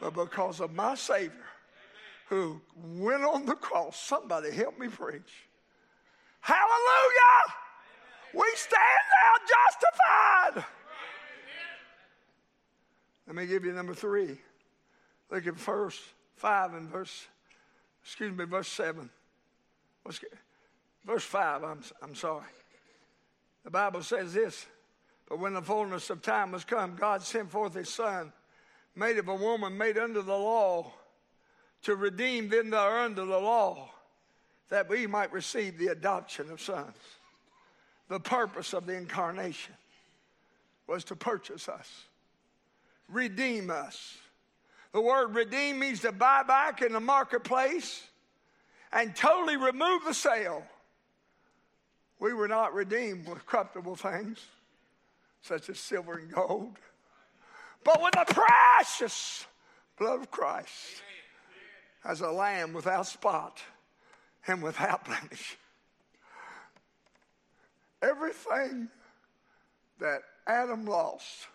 but 0.00 0.14
because 0.14 0.60
of 0.60 0.72
my 0.74 0.94
Savior 0.94 1.32
who 2.28 2.60
went 2.96 3.24
on 3.24 3.46
the 3.46 3.54
cross. 3.54 4.00
Somebody 4.00 4.50
help 4.50 4.78
me 4.78 4.88
preach. 4.88 5.48
Hallelujah! 6.40 7.54
We 8.34 8.46
stand 8.54 8.82
now 9.22 10.54
justified. 10.54 10.66
Let 13.26 13.36
me 13.36 13.46
give 13.46 13.64
you 13.64 13.72
number 13.72 13.94
three. 13.94 14.38
Look 15.30 15.46
at 15.46 15.54
verse 15.54 16.00
5 16.36 16.74
and 16.74 16.88
verse, 16.88 17.26
excuse 18.02 18.36
me, 18.36 18.44
verse 18.44 18.68
7. 18.68 19.08
Let's 20.04 20.18
get, 20.18 20.32
verse 21.04 21.24
5, 21.24 21.64
I'm, 21.64 21.80
I'm 22.02 22.14
sorry. 22.14 22.46
The 23.64 23.70
Bible 23.70 24.02
says 24.02 24.32
this 24.32 24.66
But 25.28 25.38
when 25.38 25.54
the 25.54 25.62
fullness 25.62 26.10
of 26.10 26.22
time 26.22 26.52
was 26.52 26.64
come, 26.64 26.96
God 26.96 27.22
sent 27.22 27.50
forth 27.50 27.74
his 27.74 27.88
Son 27.88 28.32
made 28.98 29.18
of 29.18 29.28
a 29.28 29.34
woman 29.34 29.78
made 29.78 29.96
under 29.96 30.22
the 30.22 30.36
law 30.36 30.92
to 31.82 31.94
redeem 31.94 32.48
them 32.48 32.70
that 32.70 32.78
are 32.78 33.00
under 33.00 33.24
the 33.24 33.38
law, 33.38 33.90
that 34.68 34.88
we 34.88 35.06
might 35.06 35.32
receive 35.32 35.78
the 35.78 35.88
adoption 35.88 36.50
of 36.50 36.60
sons. 36.60 36.96
The 38.08 38.18
purpose 38.18 38.72
of 38.72 38.86
the 38.86 38.94
incarnation 38.94 39.74
was 40.86 41.04
to 41.04 41.16
purchase 41.16 41.68
us, 41.68 42.04
redeem 43.08 43.70
us. 43.70 44.16
The 44.92 45.00
word 45.00 45.34
redeem 45.34 45.78
means 45.78 46.00
to 46.00 46.12
buy 46.12 46.42
back 46.42 46.82
in 46.82 46.92
the 46.92 47.00
marketplace 47.00 48.06
and 48.92 49.14
totally 49.14 49.56
remove 49.56 50.04
the 50.04 50.14
sale. 50.14 50.64
We 52.20 52.32
were 52.32 52.48
not 52.48 52.74
redeemed 52.74 53.28
with 53.28 53.46
corruptible 53.46 53.96
things, 53.96 54.44
such 55.42 55.68
as 55.68 55.78
silver 55.78 56.14
and 56.14 56.32
gold 56.32 56.78
but 57.84 58.02
with 58.02 58.12
the 58.12 58.34
precious 58.34 59.46
blood 59.98 60.20
of 60.20 60.30
Christ 60.30 61.02
as 62.04 62.20
a 62.20 62.30
lamb 62.30 62.72
without 62.72 63.06
spot 63.06 63.60
and 64.46 64.62
without 64.62 65.04
blemish. 65.06 65.56
Everything 68.02 68.88
that 70.00 70.20
Adam 70.46 70.84
lost, 70.84 71.48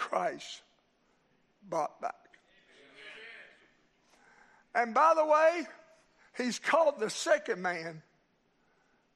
Christ 0.00 0.62
bought 1.68 2.00
back. 2.00 2.14
And 4.74 4.94
by 4.94 5.14
the 5.14 5.24
way, 5.24 5.66
he's 6.36 6.58
called 6.58 6.98
the 6.98 7.10
second 7.10 7.60
man, 7.60 8.02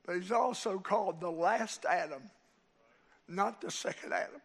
but 0.05 0.17
he's 0.17 0.33
also 0.33 0.79
called 0.79 1.21
the 1.21 1.31
last 1.31 1.85
Adam 1.85 2.23
not 3.29 3.61
the 3.61 3.71
second 3.71 4.13
Adam. 4.13 4.41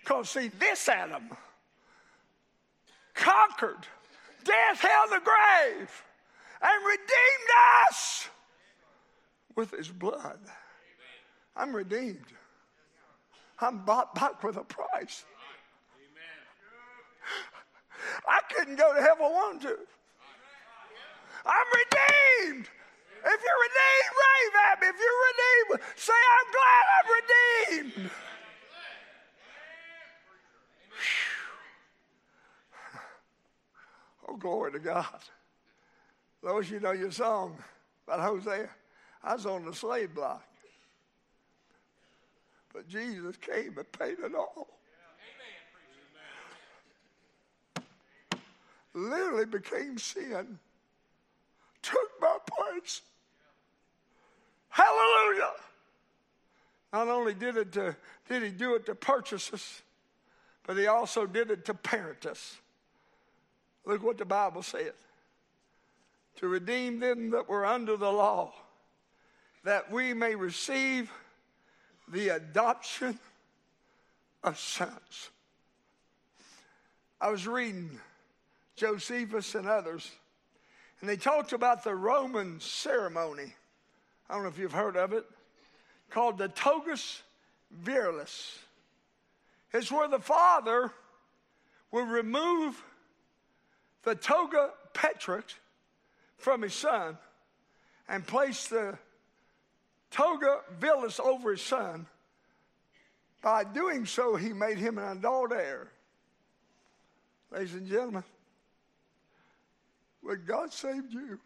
Because, 0.00 0.30
see, 0.30 0.48
this 0.48 0.88
Adam 0.88 1.30
conquered 3.14 3.86
death, 4.44 4.80
hell, 4.80 5.08
the 5.08 5.20
grave. 5.20 6.04
and 6.60 6.86
redeemed 6.86 7.50
us 7.88 8.28
with 9.54 9.70
his 9.72 9.88
blood. 9.88 10.38
I'm 11.56 11.74
redeemed. 11.74 12.24
I'm 13.60 13.84
bought 13.84 14.14
back 14.14 14.42
with 14.42 14.56
a 14.56 14.64
price. 14.64 15.24
I 18.28 18.40
couldn't 18.54 18.76
go 18.76 18.94
to 18.94 19.00
heaven 19.00 19.24
I 19.24 19.30
wanted 19.30 19.62
to. 19.62 19.78
I'm 21.44 21.66
redeemed. 21.74 22.68
If 23.24 23.40
you're 23.42 23.62
redeemed, 23.62 24.12
rave 24.22 24.54
at 24.70 24.80
me. 24.80 24.86
If 24.88 24.96
you're 24.98 25.22
redeemed, 25.30 25.88
say, 25.96 26.12
I'm 26.36 26.48
glad 26.52 26.84
I'm 26.96 27.08
redeemed. 28.00 28.10
Oh, 34.28 34.36
glory 34.36 34.72
to 34.72 34.78
God. 34.78 35.06
Those 36.42 36.70
you 36.70 36.80
know 36.80 36.92
your 36.92 37.10
song 37.10 37.56
about 38.06 38.20
Hosea. 38.20 38.68
I 39.22 39.34
was 39.34 39.46
on 39.46 39.64
the 39.64 39.74
slave 39.74 40.14
block. 40.14 40.44
But 42.72 42.88
Jesus 42.88 43.36
came 43.36 43.76
and 43.76 43.92
paid 43.92 44.18
it 44.18 44.34
all. 44.34 44.68
Literally 48.94 49.46
became 49.46 49.98
sin, 49.98 50.58
took 51.82 52.10
my 52.20 52.36
place. 52.46 53.00
Hallelujah. 54.68 55.52
Not 56.92 57.08
only 57.08 57.32
did 57.32 57.56
it 57.56 57.72
to, 57.72 57.96
did 58.28 58.42
he 58.42 58.50
do 58.50 58.74
it 58.74 58.84
to 58.86 58.94
purchase 58.94 59.52
us, 59.52 59.82
but 60.66 60.76
he 60.76 60.86
also 60.86 61.26
did 61.26 61.50
it 61.50 61.64
to 61.66 61.74
parent 61.74 62.26
us. 62.26 62.56
Look 63.84 64.02
what 64.02 64.18
the 64.18 64.24
Bible 64.24 64.62
said. 64.62 64.92
To 66.36 66.48
redeem 66.48 67.00
them 67.00 67.30
that 67.30 67.48
were 67.48 67.64
under 67.64 67.96
the 67.96 68.10
law, 68.10 68.52
that 69.64 69.90
we 69.90 70.12
may 70.14 70.34
receive 70.34 71.10
the 72.08 72.30
adoption 72.30 73.18
of 74.42 74.58
sons. 74.58 75.30
I 77.20 77.30
was 77.30 77.46
reading 77.46 78.00
Josephus 78.76 79.54
and 79.54 79.68
others, 79.68 80.10
and 81.00 81.08
they 81.08 81.16
talked 81.16 81.52
about 81.52 81.84
the 81.84 81.94
Roman 81.94 82.60
ceremony. 82.60 83.54
I 84.28 84.34
don't 84.34 84.44
know 84.44 84.48
if 84.48 84.58
you've 84.58 84.72
heard 84.72 84.96
of 84.96 85.12
it, 85.12 85.24
called 86.10 86.38
the 86.38 86.48
togus 86.48 87.22
virilis. 87.84 88.58
It's 89.72 89.90
where 89.90 90.08
the 90.08 90.20
father 90.20 90.92
will 91.90 92.04
remove 92.04 92.82
the 94.02 94.14
toga 94.14 94.70
petrix 94.92 95.54
from 96.36 96.62
his 96.62 96.74
son 96.74 97.16
and 98.08 98.26
place 98.26 98.66
the 98.68 98.98
toga 100.10 100.60
virilis 100.80 101.20
over 101.20 101.52
his 101.52 101.62
son. 101.62 102.06
By 103.40 103.64
doing 103.64 104.06
so, 104.06 104.36
he 104.36 104.52
made 104.52 104.78
him 104.78 104.98
an 104.98 105.18
adult 105.18 105.52
heir. 105.52 105.88
Ladies 107.50 107.74
and 107.74 107.86
gentlemen, 107.86 108.24
when 110.32 110.44
God 110.46 110.72
saved 110.72 111.12
you, 111.12 111.38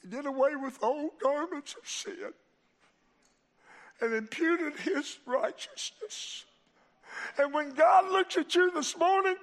He 0.00 0.08
did 0.08 0.26
away 0.26 0.54
with 0.54 0.78
old 0.80 1.10
garments 1.20 1.74
of 1.76 1.88
sin 1.88 2.32
and 4.00 4.14
imputed 4.14 4.78
His 4.78 5.18
righteousness. 5.26 6.44
And 7.36 7.52
when 7.52 7.70
God 7.70 8.12
looks 8.12 8.36
at 8.36 8.54
you 8.54 8.70
this 8.70 8.96
morning, 8.96 9.34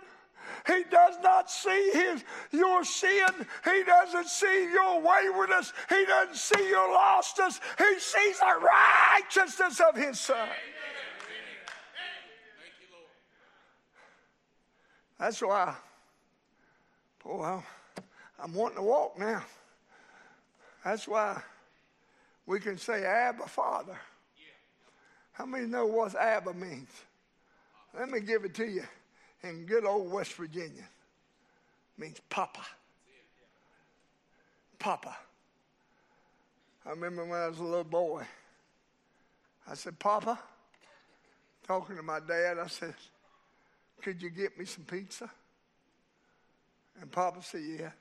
he 0.66 0.84
does 0.90 1.16
not 1.24 1.50
see 1.50 1.92
his, 1.94 2.24
your 2.52 2.84
sin. 2.84 3.28
He 3.64 3.84
doesn't 3.84 4.28
see 4.28 4.70
your 4.72 5.02
waywardness. 5.02 5.74
He 5.90 6.06
doesn't 6.06 6.36
see 6.36 6.70
your 6.70 6.94
lostness. 6.94 7.60
He 7.78 8.00
sees 8.00 8.40
the 8.40 8.70
righteousness 9.16 9.82
of 9.82 9.96
his 9.96 10.20
son. 10.20 10.48
That's 15.18 15.42
why, 15.42 15.76
boy, 17.24 17.64
I'm 18.40 18.54
wanting 18.54 18.78
to 18.78 18.84
walk 18.84 19.18
now. 19.18 19.44
That's 20.84 21.08
why 21.08 21.42
we 22.46 22.60
can 22.60 22.78
say 22.78 23.06
Abba 23.06 23.48
Father. 23.48 23.98
How 25.32 25.46
many 25.46 25.66
know 25.66 25.86
what 25.86 26.16
Abba 26.16 26.54
means? 26.54 26.90
Let 27.98 28.10
me 28.10 28.20
give 28.20 28.44
it 28.44 28.54
to 28.56 28.66
you 28.66 28.84
in 29.44 29.66
good 29.66 29.86
old 29.86 30.12
West 30.12 30.34
Virginia 30.34 30.88
means 31.98 32.20
Papa. 32.30 32.62
Papa. 34.80 35.16
I 36.86 36.90
remember 36.90 37.26
when 37.26 37.40
I 37.40 37.48
was 37.48 37.60
a 37.60 37.64
little 37.64 37.84
boy, 37.84 38.24
I 39.70 39.76
said, 39.76 39.98
Papa, 39.98 40.38
talking 41.66 41.96
to 41.96 42.04
my 42.04 42.20
dad, 42.20 42.60
I 42.60 42.68
said, 42.68 42.94
Could 44.02 44.22
you 44.22 44.30
get 44.30 44.58
me 44.60 44.66
some 44.66 44.84
pizza? 44.84 45.30
And 47.00 47.12
Papa 47.12 47.42
said, 47.42 47.62
Yeah. 47.64 47.92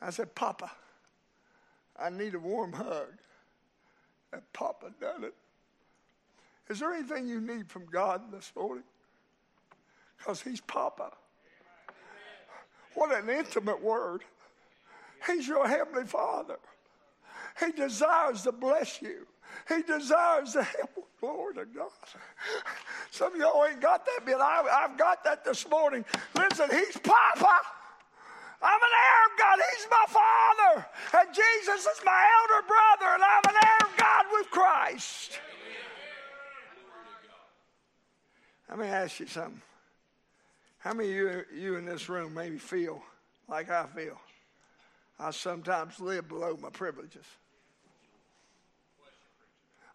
I 0.00 0.10
said, 0.10 0.34
Papa, 0.34 0.70
I 1.98 2.10
need 2.10 2.34
a 2.34 2.38
warm 2.38 2.72
hug. 2.72 3.12
And 4.32 4.42
Papa 4.52 4.92
done 5.00 5.24
it. 5.24 5.34
Is 6.68 6.80
there 6.80 6.92
anything 6.92 7.26
you 7.26 7.40
need 7.40 7.70
from 7.70 7.86
God 7.86 8.32
this 8.32 8.52
morning? 8.56 8.84
because 10.24 10.40
he's 10.40 10.60
Papa. 10.60 11.10
What 12.94 13.16
an 13.16 13.28
intimate 13.28 13.82
word. 13.82 14.22
He's 15.26 15.46
your 15.46 15.68
Heavenly 15.68 16.06
Father. 16.06 16.56
He 17.60 17.72
desires 17.72 18.42
to 18.42 18.52
bless 18.52 19.02
you. 19.02 19.26
He 19.68 19.82
desires 19.82 20.52
to 20.52 20.62
help. 20.62 21.08
Glory 21.20 21.54
to 21.54 21.64
God. 21.64 21.88
Some 23.10 23.34
of 23.34 23.40
y'all 23.40 23.64
ain't 23.64 23.80
got 23.80 24.04
that 24.04 24.26
bit. 24.26 24.36
I, 24.38 24.62
have 24.82 24.98
got 24.98 25.24
that 25.24 25.44
this 25.44 25.68
morning. 25.68 26.04
Listen, 26.36 26.68
He's 26.70 26.96
Papa. 26.98 27.58
I'm 28.62 28.80
an 28.80 28.94
heir 29.04 29.24
of 29.26 29.38
God. 29.38 29.58
He's 29.72 29.86
my 29.90 30.04
Father. 30.08 30.86
And 31.18 31.34
Jesus 31.34 31.80
is 31.86 32.00
my 32.04 32.26
elder 32.40 32.66
brother, 32.66 33.14
and 33.14 33.22
I'm 33.22 33.54
an 33.54 33.62
heir 33.62 33.88
of 33.88 33.96
God 33.96 34.24
with 34.32 34.50
Christ. 34.50 35.40
Let 38.68 38.78
me 38.78 38.86
ask 38.86 39.20
you 39.20 39.26
something. 39.26 39.60
How 40.78 40.92
many 40.92 41.10
of 41.10 41.14
you, 41.14 41.44
you 41.54 41.76
in 41.76 41.84
this 41.84 42.08
room 42.08 42.34
maybe 42.34 42.58
feel 42.58 43.02
like 43.48 43.70
I 43.70 43.86
feel? 43.86 44.18
I 45.18 45.30
sometimes 45.30 46.00
live 46.00 46.28
below 46.28 46.58
my 46.60 46.70
privileges. 46.70 47.24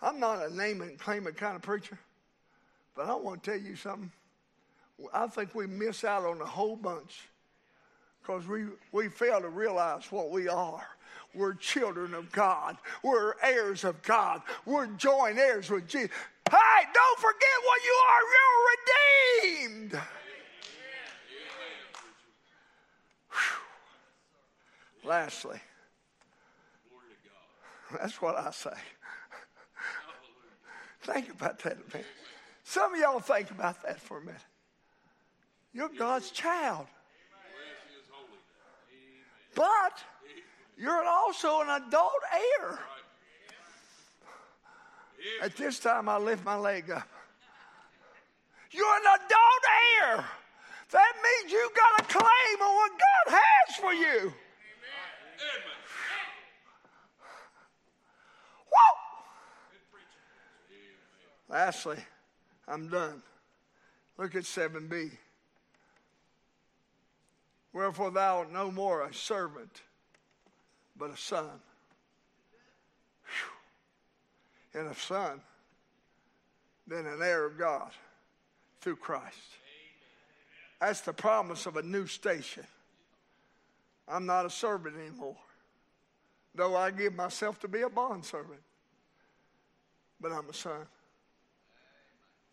I'm 0.01 0.19
not 0.19 0.45
a 0.45 0.55
name 0.55 0.81
and 0.81 0.97
claim 0.97 1.27
it 1.27 1.35
kind 1.35 1.55
of 1.55 1.61
preacher, 1.61 1.99
but 2.95 3.07
I 3.07 3.15
want 3.15 3.43
to 3.43 3.51
tell 3.51 3.59
you 3.59 3.75
something. 3.75 4.11
I 5.13 5.27
think 5.27 5.55
we 5.55 5.67
miss 5.67 6.03
out 6.03 6.25
on 6.25 6.41
a 6.41 6.45
whole 6.45 6.75
bunch 6.75 7.27
because 8.21 8.47
we, 8.47 8.65
we 8.91 9.09
fail 9.09 9.41
to 9.41 9.49
realize 9.49 10.11
what 10.11 10.29
we 10.29 10.47
are. 10.47 10.85
We're 11.33 11.53
children 11.53 12.13
of 12.13 12.31
God. 12.31 12.77
We're 13.03 13.33
heirs 13.43 13.83
of 13.83 14.01
God. 14.01 14.41
We're 14.65 14.87
joint 14.87 15.37
heirs 15.37 15.69
with 15.69 15.87
Jesus. 15.87 16.09
Hey, 16.49 16.55
don't 16.93 17.19
forget 17.19 17.59
what 17.63 17.83
you 17.83 17.95
are. 18.09 18.21
You're 18.33 19.69
redeemed. 19.69 20.01
Lastly, 25.03 25.59
that's 27.99 28.21
what 28.21 28.35
I 28.35 28.51
say. 28.51 28.77
Think 31.13 31.29
about 31.29 31.59
that 31.63 31.73
a 31.73 31.97
minute. 31.97 32.07
Some 32.63 32.93
of 32.93 32.99
y'all 32.99 33.19
think 33.19 33.51
about 33.51 33.81
that 33.83 33.99
for 33.99 34.17
a 34.17 34.21
minute. 34.21 34.41
You're 35.73 35.89
God's 35.89 36.31
child. 36.31 36.87
But 39.55 40.03
you're 40.77 41.03
also 41.03 41.61
an 41.61 41.69
adult 41.69 42.21
heir. 42.33 42.79
At 45.41 45.55
this 45.57 45.79
time, 45.79 46.07
I 46.07 46.17
lift 46.17 46.45
my 46.45 46.55
leg 46.55 46.89
up. 46.91 47.07
You're 48.71 48.85
an 48.85 49.01
adult 49.15 49.63
heir. 50.17 50.25
That 50.91 51.13
means 51.23 51.51
you 51.51 51.69
got 51.75 52.01
a 52.01 52.03
claim 52.13 52.61
on 52.61 52.75
what 52.75 52.91
God 52.91 53.35
has 53.37 53.75
for 53.75 53.93
you. 53.93 54.33
Whoa! 55.39 55.68
Lastly, 61.49 61.97
I'm 62.67 62.87
done. 62.89 63.23
Look 64.17 64.35
at 64.35 64.43
7b. 64.43 65.11
Wherefore 67.73 68.11
thou 68.11 68.39
art 68.39 68.51
no 68.51 68.71
more 68.71 69.03
a 69.03 69.13
servant, 69.13 69.81
but 70.97 71.09
a 71.09 71.17
son. 71.17 71.49
Whew. 73.23 74.79
And 74.79 74.89
a 74.89 74.95
son, 74.95 75.41
then 76.87 77.05
an 77.05 77.21
heir 77.21 77.45
of 77.45 77.57
God 77.57 77.91
through 78.81 78.97
Christ. 78.97 79.37
That's 80.79 81.01
the 81.01 81.13
promise 81.13 81.65
of 81.65 81.77
a 81.77 81.81
new 81.81 82.07
station 82.07 82.65
I'm 84.11 84.25
not 84.25 84.45
a 84.45 84.49
servant 84.49 84.95
anymore, 84.97 85.37
though 86.55 86.75
I 86.75 86.89
give 86.89 87.13
myself 87.13 87.59
to 87.59 87.67
be 87.67 87.81
a 87.83 87.89
bondservant, 87.89 88.61
but 90.19 90.31
I'm 90.31 90.49
a 90.49 90.53
son. 90.53 90.87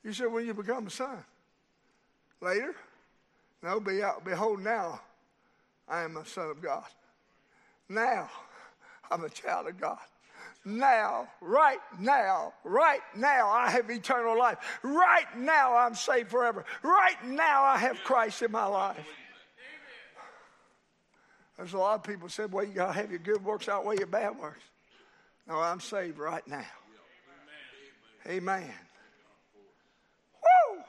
You 0.06 0.12
said, 0.12 0.32
when 0.32 0.46
you 0.46 0.54
become 0.54 0.86
a 0.86 0.90
son? 0.90 1.18
Later? 2.40 2.76
No, 3.60 3.80
be, 3.80 4.00
behold, 4.24 4.62
now 4.62 5.00
I 5.88 6.02
am 6.02 6.16
a 6.16 6.24
son 6.24 6.48
of 6.48 6.62
God. 6.62 6.84
Now 7.88 8.30
I'm 9.10 9.24
a 9.24 9.28
child 9.28 9.66
of 9.66 9.80
God. 9.80 9.98
Now, 10.64 11.28
right 11.40 11.80
now, 11.98 12.52
right 12.62 13.00
now, 13.16 13.48
I 13.48 13.68
have 13.70 13.90
eternal 13.90 14.38
life. 14.38 14.58
Right 14.82 15.26
now, 15.36 15.76
I'm 15.76 15.96
saved 15.96 16.30
forever. 16.30 16.64
Right 16.84 17.24
now, 17.24 17.64
I 17.64 17.76
have 17.78 17.98
Christ 18.04 18.42
in 18.42 18.52
my 18.52 18.66
life. 18.66 19.04
There's 21.56 21.72
a 21.72 21.78
lot 21.78 21.96
of 21.96 22.04
people 22.04 22.28
said, 22.28 22.52
well, 22.52 22.64
you 22.64 22.74
got 22.74 22.88
to 22.88 22.92
have 22.92 23.10
your 23.10 23.18
good 23.18 23.44
works 23.44 23.68
outweigh 23.68 23.96
your 23.98 24.06
bad 24.06 24.38
works. 24.38 24.62
No, 25.48 25.58
I'm 25.58 25.80
saved 25.80 26.18
right 26.18 26.46
now. 26.46 26.66
Amen. 28.28 28.72
Woo! 30.42 30.82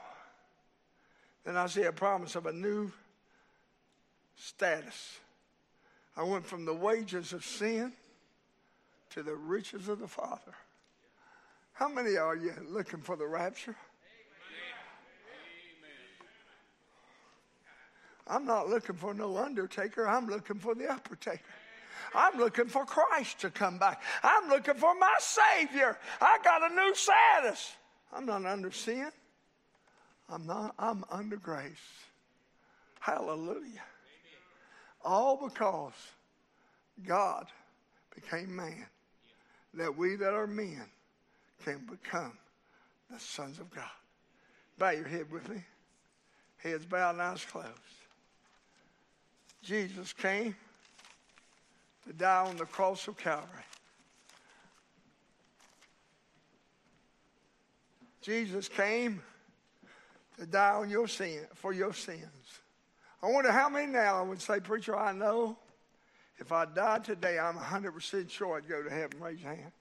Then 1.44 1.56
I 1.56 1.66
see 1.66 1.82
a 1.82 1.92
promise 1.92 2.36
of 2.36 2.46
a 2.46 2.52
new 2.52 2.90
status. 4.36 5.18
I 6.16 6.22
went 6.22 6.46
from 6.46 6.64
the 6.64 6.74
wages 6.74 7.32
of 7.32 7.44
sin 7.44 7.92
to 9.10 9.22
the 9.22 9.34
riches 9.34 9.88
of 9.88 10.00
the 10.00 10.08
Father. 10.08 10.54
How 11.72 11.88
many 11.88 12.16
are 12.16 12.36
you 12.36 12.52
looking 12.68 13.00
for 13.00 13.16
the 13.16 13.26
rapture? 13.26 13.76
I'm 18.26 18.44
not 18.44 18.68
looking 18.68 18.96
for 18.96 19.14
no 19.14 19.38
undertaker. 19.38 20.06
I'm 20.06 20.26
looking 20.26 20.58
for 20.58 20.74
the 20.74 20.84
uppertaker. 20.84 21.40
I'm 22.14 22.38
looking 22.38 22.66
for 22.66 22.84
Christ 22.84 23.40
to 23.40 23.50
come 23.50 23.78
back. 23.78 24.02
I'm 24.22 24.48
looking 24.48 24.74
for 24.74 24.94
my 24.94 25.14
Savior. 25.18 25.96
I 26.20 26.38
got 26.44 26.70
a 26.70 26.74
new 26.74 26.94
status. 26.94 27.72
I'm 28.12 28.26
not 28.26 28.44
under 28.44 28.70
sin. 28.70 29.10
I'm 30.30 30.46
not, 30.46 30.74
I'm 30.78 31.04
under 31.10 31.36
grace. 31.36 31.72
Hallelujah. 33.00 33.82
All 35.04 35.36
because 35.48 35.94
God 37.06 37.46
became 38.14 38.54
man, 38.54 38.86
that 39.74 39.96
we 39.96 40.16
that 40.16 40.34
are 40.34 40.46
men 40.46 40.84
can 41.64 41.78
become 41.90 42.32
the 43.10 43.18
sons 43.18 43.58
of 43.58 43.70
God. 43.74 43.84
Bow 44.78 44.90
your 44.90 45.08
head 45.08 45.30
with 45.30 45.48
me. 45.48 45.62
Heads 46.58 46.84
bowed 46.84 47.12
and 47.12 47.22
eyes 47.22 47.44
closed. 47.44 47.68
Jesus 49.62 50.12
came 50.12 50.54
to 52.06 52.12
die 52.12 52.46
on 52.46 52.56
the 52.56 52.64
cross 52.64 53.06
of 53.08 53.16
Calvary. 53.16 53.62
Jesus 58.20 58.68
came 58.68 59.22
to 60.38 60.46
die 60.46 60.74
on 60.74 60.88
your 60.88 61.08
sin 61.08 61.40
for 61.54 61.72
your 61.72 61.92
sins. 61.92 62.22
I 63.22 63.30
wonder 63.30 63.50
how 63.50 63.68
many 63.68 63.90
now 63.90 64.24
would 64.24 64.40
say, 64.40 64.60
Preacher, 64.60 64.96
I 64.96 65.12
know 65.12 65.56
if 66.38 66.52
I 66.52 66.66
died 66.66 67.04
today, 67.04 67.38
I'm 67.38 67.56
100% 67.56 68.30
sure 68.30 68.56
I'd 68.56 68.68
go 68.68 68.82
to 68.82 68.90
heaven. 68.90 69.20
Raise 69.20 69.40
your 69.40 69.54
hand. 69.54 69.72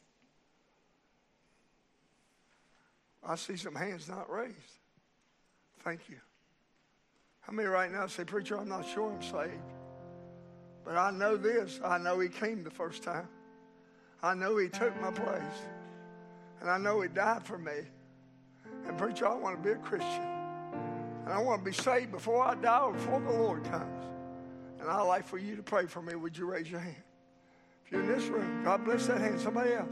I 3.24 3.36
see 3.36 3.58
some 3.58 3.76
hands 3.76 4.08
not 4.10 4.32
raised. 4.32 4.56
Thank 5.84 6.10
you. 6.10 6.18
How 7.42 7.54
many 7.54 7.68
right 7.68 7.92
now 7.92 8.08
say, 8.08 8.24
Preacher, 8.24 8.58
I'm 8.58 8.70
not 8.70 8.88
sure 8.88 9.12
I'm 9.12 9.22
saved? 9.22 9.62
But 10.84 10.98
I 10.98 11.12
know 11.12 11.38
this. 11.38 11.80
I 11.84 11.98
know 11.98 12.20
He 12.20 12.30
came 12.30 12.64
the 12.64 12.72
first 12.72 13.04
time. 13.04 13.28
I 14.24 14.34
know 14.34 14.58
He 14.58 14.70
took 14.70 15.00
my 15.00 15.12
place. 15.12 15.42
And 16.62 16.70
I 16.70 16.78
know 16.78 17.02
He 17.02 17.10
died 17.10 17.44
for 17.44 17.58
me. 17.58 17.82
And, 18.88 18.98
Preacher, 18.98 19.28
I 19.28 19.36
want 19.36 19.58
to 19.58 19.64
be 19.64 19.74
a 19.74 19.76
Christian. 19.76 20.37
And 21.28 21.34
I 21.34 21.40
want 21.40 21.60
to 21.60 21.70
be 21.70 21.76
saved 21.76 22.14
before 22.14 22.42
I 22.42 22.56
die 22.56 22.80
or 22.80 22.94
before 22.94 23.20
the 23.20 23.32
Lord 23.32 23.62
comes. 23.66 24.06
And 24.80 24.90
I'd 24.90 25.02
like 25.02 25.28
for 25.28 25.38
you 25.38 25.58
to 25.58 25.62
pray 25.62 25.86
for 25.86 26.02
me. 26.02 26.16
Would 26.16 26.38
you 26.38 26.46
raise 26.46 26.72
your 26.72 26.80
hand? 26.80 27.04
If 27.86 27.92
you're 27.92 28.00
in 28.00 28.08
this 28.08 28.24
room, 28.28 28.64
God 28.64 28.86
bless 28.86 29.08
that 29.08 29.20
hand. 29.20 29.38
Somebody 29.38 29.74
else. 29.74 29.92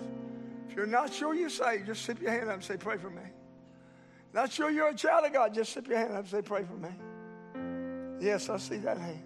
If 0.70 0.78
you're 0.78 0.86
not 0.86 1.12
sure 1.12 1.34
you're 1.36 1.50
saved, 1.50 1.88
just 1.88 2.04
slip 2.04 2.22
your 2.22 2.32
hand 2.32 2.48
up 2.48 2.54
and 2.54 2.64
say, 2.64 2.78
Pray 2.78 2.96
for 2.96 3.10
me. 3.10 3.22
Not 4.34 4.50
sure 4.50 4.70
you're 4.70 4.88
a 4.88 4.96
child 4.96 5.26
of 5.26 5.34
God, 5.34 5.54
just 5.54 5.74
slip 5.74 5.90
your 5.90 5.98
hand 5.98 6.14
up 6.14 6.20
and 6.20 6.28
say, 6.30 6.42
Pray 6.42 6.64
for 6.64 6.76
me. 6.76 6.88
Yes, 8.22 8.48
I 8.48 8.56
see 8.56 8.78
that 8.78 8.98
hand. 8.98 9.24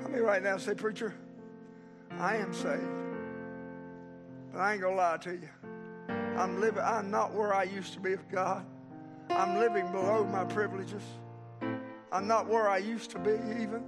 How 0.00 0.06
many 0.10 0.22
right 0.22 0.44
now 0.44 0.58
say, 0.58 0.74
Preacher, 0.74 1.12
I 2.20 2.36
am 2.36 2.54
saved. 2.54 2.82
But 4.52 4.60
I 4.60 4.74
ain't 4.74 4.82
gonna 4.82 4.94
lie 4.94 5.16
to 5.22 5.32
you. 5.32 5.48
I'm 6.36 6.60
living, 6.60 6.84
I'm 6.84 7.10
not 7.10 7.34
where 7.34 7.52
I 7.52 7.64
used 7.64 7.94
to 7.94 8.00
be 8.00 8.10
with 8.10 8.30
God. 8.30 8.64
I'm 9.30 9.58
living 9.58 9.90
below 9.90 10.24
my 10.24 10.44
privileges. 10.44 11.02
I'm 12.10 12.26
not 12.26 12.48
where 12.48 12.68
I 12.68 12.78
used 12.78 13.10
to 13.12 13.18
be 13.18 13.32
even. 13.60 13.82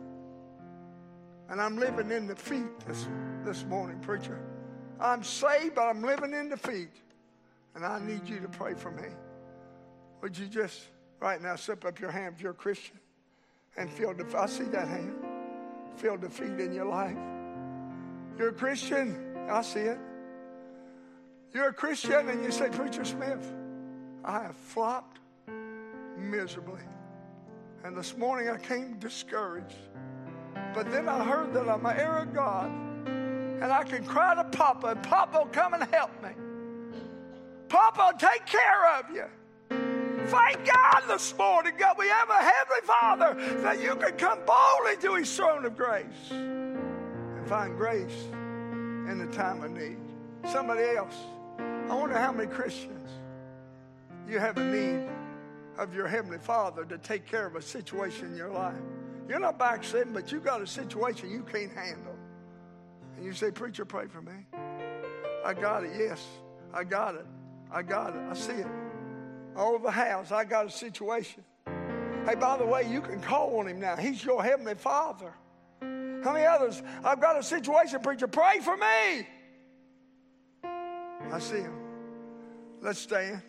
And 1.50 1.60
I'm 1.60 1.76
living 1.76 2.10
in 2.10 2.26
defeat 2.26 2.80
this, 2.86 3.06
this 3.44 3.64
morning, 3.64 3.98
preacher. 4.00 4.40
I'm 4.98 5.22
saved, 5.22 5.74
but 5.74 5.82
I'm 5.82 6.02
living 6.02 6.32
in 6.32 6.48
defeat. 6.48 6.90
And 7.74 7.84
I 7.84 7.98
need 8.00 8.28
you 8.28 8.40
to 8.40 8.48
pray 8.48 8.74
for 8.74 8.90
me. 8.90 9.08
Would 10.22 10.38
you 10.38 10.46
just 10.46 10.80
right 11.20 11.42
now 11.42 11.56
slip 11.56 11.84
up 11.84 12.00
your 12.00 12.10
hand 12.10 12.36
if 12.36 12.42
you're 12.42 12.52
a 12.52 12.54
Christian? 12.54 12.98
and 13.76 13.90
feel 13.90 14.14
defeat. 14.14 14.34
I 14.34 14.46
see 14.46 14.64
that 14.64 14.88
hand. 14.88 15.14
Feel 15.96 16.16
defeat 16.16 16.60
in 16.60 16.72
your 16.72 16.86
life. 16.86 17.16
You're 18.38 18.48
a 18.48 18.52
Christian. 18.52 19.36
I 19.48 19.62
see 19.62 19.80
it. 19.80 19.98
You're 21.52 21.68
a 21.68 21.72
Christian 21.72 22.28
and 22.28 22.42
you 22.42 22.50
say, 22.50 22.68
Preacher 22.68 23.04
Smith, 23.04 23.54
I 24.24 24.42
have 24.42 24.56
flopped 24.56 25.20
miserably. 26.16 26.82
And 27.84 27.96
this 27.96 28.16
morning 28.16 28.48
I 28.48 28.58
came 28.58 28.98
discouraged. 28.98 29.76
But 30.72 30.90
then 30.90 31.08
I 31.08 31.24
heard 31.24 31.52
that 31.54 31.68
I'm 31.68 31.84
an 31.84 31.96
heir 31.96 32.18
of 32.18 32.34
God 32.34 32.70
and 33.06 33.64
I 33.64 33.84
can 33.84 34.04
cry 34.04 34.34
to 34.34 34.44
Papa 34.44 34.88
and 34.88 35.02
Papa 35.02 35.38
will 35.38 35.46
come 35.46 35.74
and 35.74 35.84
help 35.94 36.10
me. 36.22 36.30
Papa 37.68 38.12
will 38.12 38.18
take 38.18 38.46
care 38.46 38.98
of 38.98 39.10
you. 39.14 39.24
Thank 40.26 40.64
God 40.64 41.02
this 41.06 41.36
morning, 41.36 41.74
God, 41.78 41.96
we 41.98 42.08
have 42.08 42.30
a 42.30 42.34
Heavenly 42.34 42.80
Father 42.84 43.62
that 43.62 43.82
you 43.82 43.94
can 43.96 44.12
come 44.16 44.38
boldly 44.46 44.96
to 45.02 45.14
His 45.16 45.34
throne 45.36 45.66
of 45.66 45.76
grace 45.76 46.30
and 46.30 47.46
find 47.46 47.76
grace 47.76 48.24
in 48.32 49.18
the 49.18 49.26
time 49.36 49.62
of 49.62 49.70
need. 49.72 49.98
Somebody 50.50 50.96
else, 50.96 51.16
I 51.58 51.94
wonder 51.94 52.18
how 52.18 52.32
many 52.32 52.50
Christians 52.50 53.10
you 54.28 54.38
have 54.38 54.56
a 54.56 54.64
need 54.64 55.08
of 55.78 55.94
your 55.94 56.06
Heavenly 56.06 56.38
Father 56.38 56.84
to 56.84 56.98
take 56.98 57.26
care 57.26 57.46
of 57.46 57.56
a 57.56 57.62
situation 57.62 58.28
in 58.28 58.36
your 58.36 58.50
life. 58.50 58.74
You're 59.28 59.40
not 59.40 59.58
backsliding, 59.58 60.12
but 60.12 60.30
you've 60.30 60.44
got 60.44 60.60
a 60.60 60.66
situation 60.66 61.30
you 61.30 61.42
can't 61.42 61.72
handle. 61.72 62.16
And 63.16 63.24
you 63.24 63.32
say, 63.32 63.50
Preacher, 63.50 63.84
pray 63.84 64.06
for 64.06 64.22
me. 64.22 64.32
I 65.44 65.54
got 65.54 65.84
it. 65.84 65.92
Yes, 65.98 66.24
I 66.72 66.84
got 66.84 67.14
it. 67.14 67.26
I 67.70 67.82
got 67.82 68.14
it. 68.14 68.22
I 68.30 68.34
see 68.34 68.52
it 68.52 68.66
all 69.56 69.74
over 69.74 69.84
the 69.84 69.90
house. 69.90 70.32
I 70.32 70.44
got 70.44 70.66
a 70.66 70.70
situation. 70.70 71.44
Hey, 72.26 72.34
by 72.34 72.56
the 72.56 72.66
way, 72.66 72.90
you 72.90 73.00
can 73.00 73.20
call 73.20 73.58
on 73.58 73.68
him 73.68 73.80
now. 73.80 73.96
He's 73.96 74.24
your 74.24 74.42
heavenly 74.42 74.74
father. 74.74 75.34
How 75.80 76.32
many 76.32 76.46
others? 76.46 76.82
I've 77.04 77.20
got 77.20 77.38
a 77.38 77.42
situation, 77.42 78.00
preacher. 78.00 78.26
Pray 78.26 78.60
for 78.60 78.76
me. 78.76 79.28
I 80.64 81.38
see 81.38 81.58
him. 81.58 81.74
Let's 82.80 82.98
stand. 82.98 83.42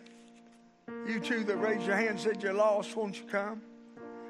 You 1.06 1.20
two 1.20 1.44
that 1.44 1.56
raised 1.56 1.86
your 1.86 1.96
hand 1.96 2.20
said 2.20 2.42
you're 2.42 2.52
lost, 2.52 2.96
won't 2.96 3.18
you 3.18 3.26
come? 3.26 3.60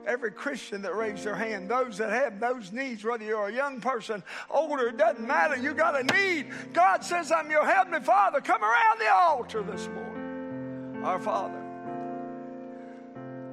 Every 0.07 0.31
Christian 0.31 0.83
that 0.83 0.95
raised 0.95 1.25
their 1.25 1.35
hand, 1.35 1.69
those 1.69 1.99
that 1.99 2.11
have 2.11 2.38
those 2.38 2.73
needs, 2.73 3.03
whether 3.05 3.25
you're 3.25 3.49
a 3.49 3.53
young 3.53 3.81
person, 3.81 4.23
older, 4.49 4.88
it 4.88 4.97
doesn't 4.97 5.27
matter. 5.27 5.57
You 5.57 5.75
got 5.75 5.99
a 5.99 6.05
need. 6.05 6.47
God 6.73 7.05
says, 7.05 7.33
I'm 7.33 7.51
your 7.51 7.66
heavenly 7.66 8.01
father. 8.01 8.40
Come 8.40 8.62
around 8.62 9.01
the 9.01 9.12
altar 9.12 9.62
this 9.62 9.88
morning. 9.88 11.03
Our 11.05 11.19
Father 11.19 11.62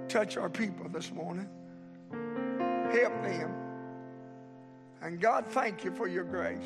touch 0.07 0.37
our 0.37 0.49
people 0.49 0.87
this 0.89 1.11
morning. 1.11 1.49
Help 2.11 3.23
them. 3.23 3.51
And 5.01 5.19
God, 5.19 5.45
thank 5.49 5.83
you 5.83 5.91
for 5.91 6.07
your 6.07 6.23
grace. 6.23 6.59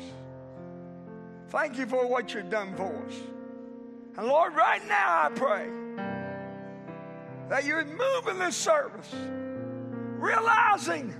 Thank 1.48 1.78
you 1.78 1.86
for 1.86 2.06
what 2.06 2.34
you've 2.34 2.50
done 2.50 2.76
for 2.76 2.94
us. 3.06 3.14
And 4.18 4.26
Lord, 4.26 4.54
right 4.54 4.86
now 4.86 5.24
I 5.24 5.30
pray 5.30 5.70
that 7.48 7.64
you 7.64 7.76
would 7.76 7.88
move 7.88 8.28
in 8.28 8.38
this 8.38 8.56
service, 8.56 9.12
realizing 10.18 11.14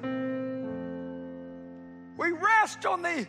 we 2.19 2.33
rest 2.33 2.85
on 2.85 3.03
the 3.03 3.27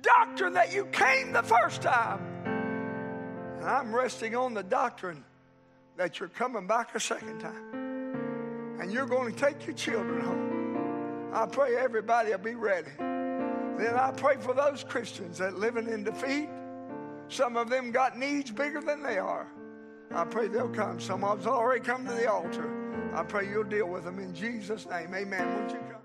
doctrine 0.00 0.54
that 0.54 0.72
you 0.72 0.86
came 0.86 1.32
the 1.32 1.42
first 1.42 1.82
time. 1.82 2.20
And 3.60 3.68
I'm 3.68 3.94
resting 3.94 4.34
on 4.34 4.54
the 4.54 4.62
doctrine 4.62 5.24
that 5.96 6.18
you're 6.18 6.30
coming 6.30 6.66
back 6.66 6.94
a 6.94 7.00
second 7.00 7.40
time. 7.40 8.78
And 8.80 8.90
you're 8.90 9.06
going 9.06 9.34
to 9.34 9.38
take 9.38 9.66
your 9.66 9.76
children 9.76 10.20
home. 10.22 11.30
I 11.34 11.46
pray 11.46 11.76
everybody 11.76 12.30
will 12.30 12.38
be 12.38 12.54
ready. 12.54 12.90
Then 12.98 13.94
I 13.94 14.10
pray 14.16 14.36
for 14.38 14.54
those 14.54 14.82
Christians 14.82 15.38
that 15.38 15.58
living 15.58 15.86
in 15.86 16.02
defeat. 16.04 16.48
Some 17.28 17.56
of 17.56 17.68
them 17.68 17.92
got 17.92 18.18
needs 18.18 18.50
bigger 18.50 18.80
than 18.80 19.02
they 19.02 19.18
are. 19.18 19.46
I 20.12 20.24
pray 20.24 20.48
they'll 20.48 20.68
come. 20.68 20.98
Some 20.98 21.22
of 21.22 21.38
them's 21.38 21.46
already 21.46 21.80
come 21.80 22.06
to 22.06 22.12
the 22.12 22.30
altar. 22.30 22.68
I 23.14 23.22
pray 23.22 23.48
you'll 23.48 23.64
deal 23.64 23.88
with 23.88 24.04
them 24.04 24.18
in 24.18 24.34
Jesus' 24.34 24.86
name. 24.88 25.14
Amen. 25.14 25.48
Won't 25.56 25.70
you 25.70 25.78
come? 25.90 25.99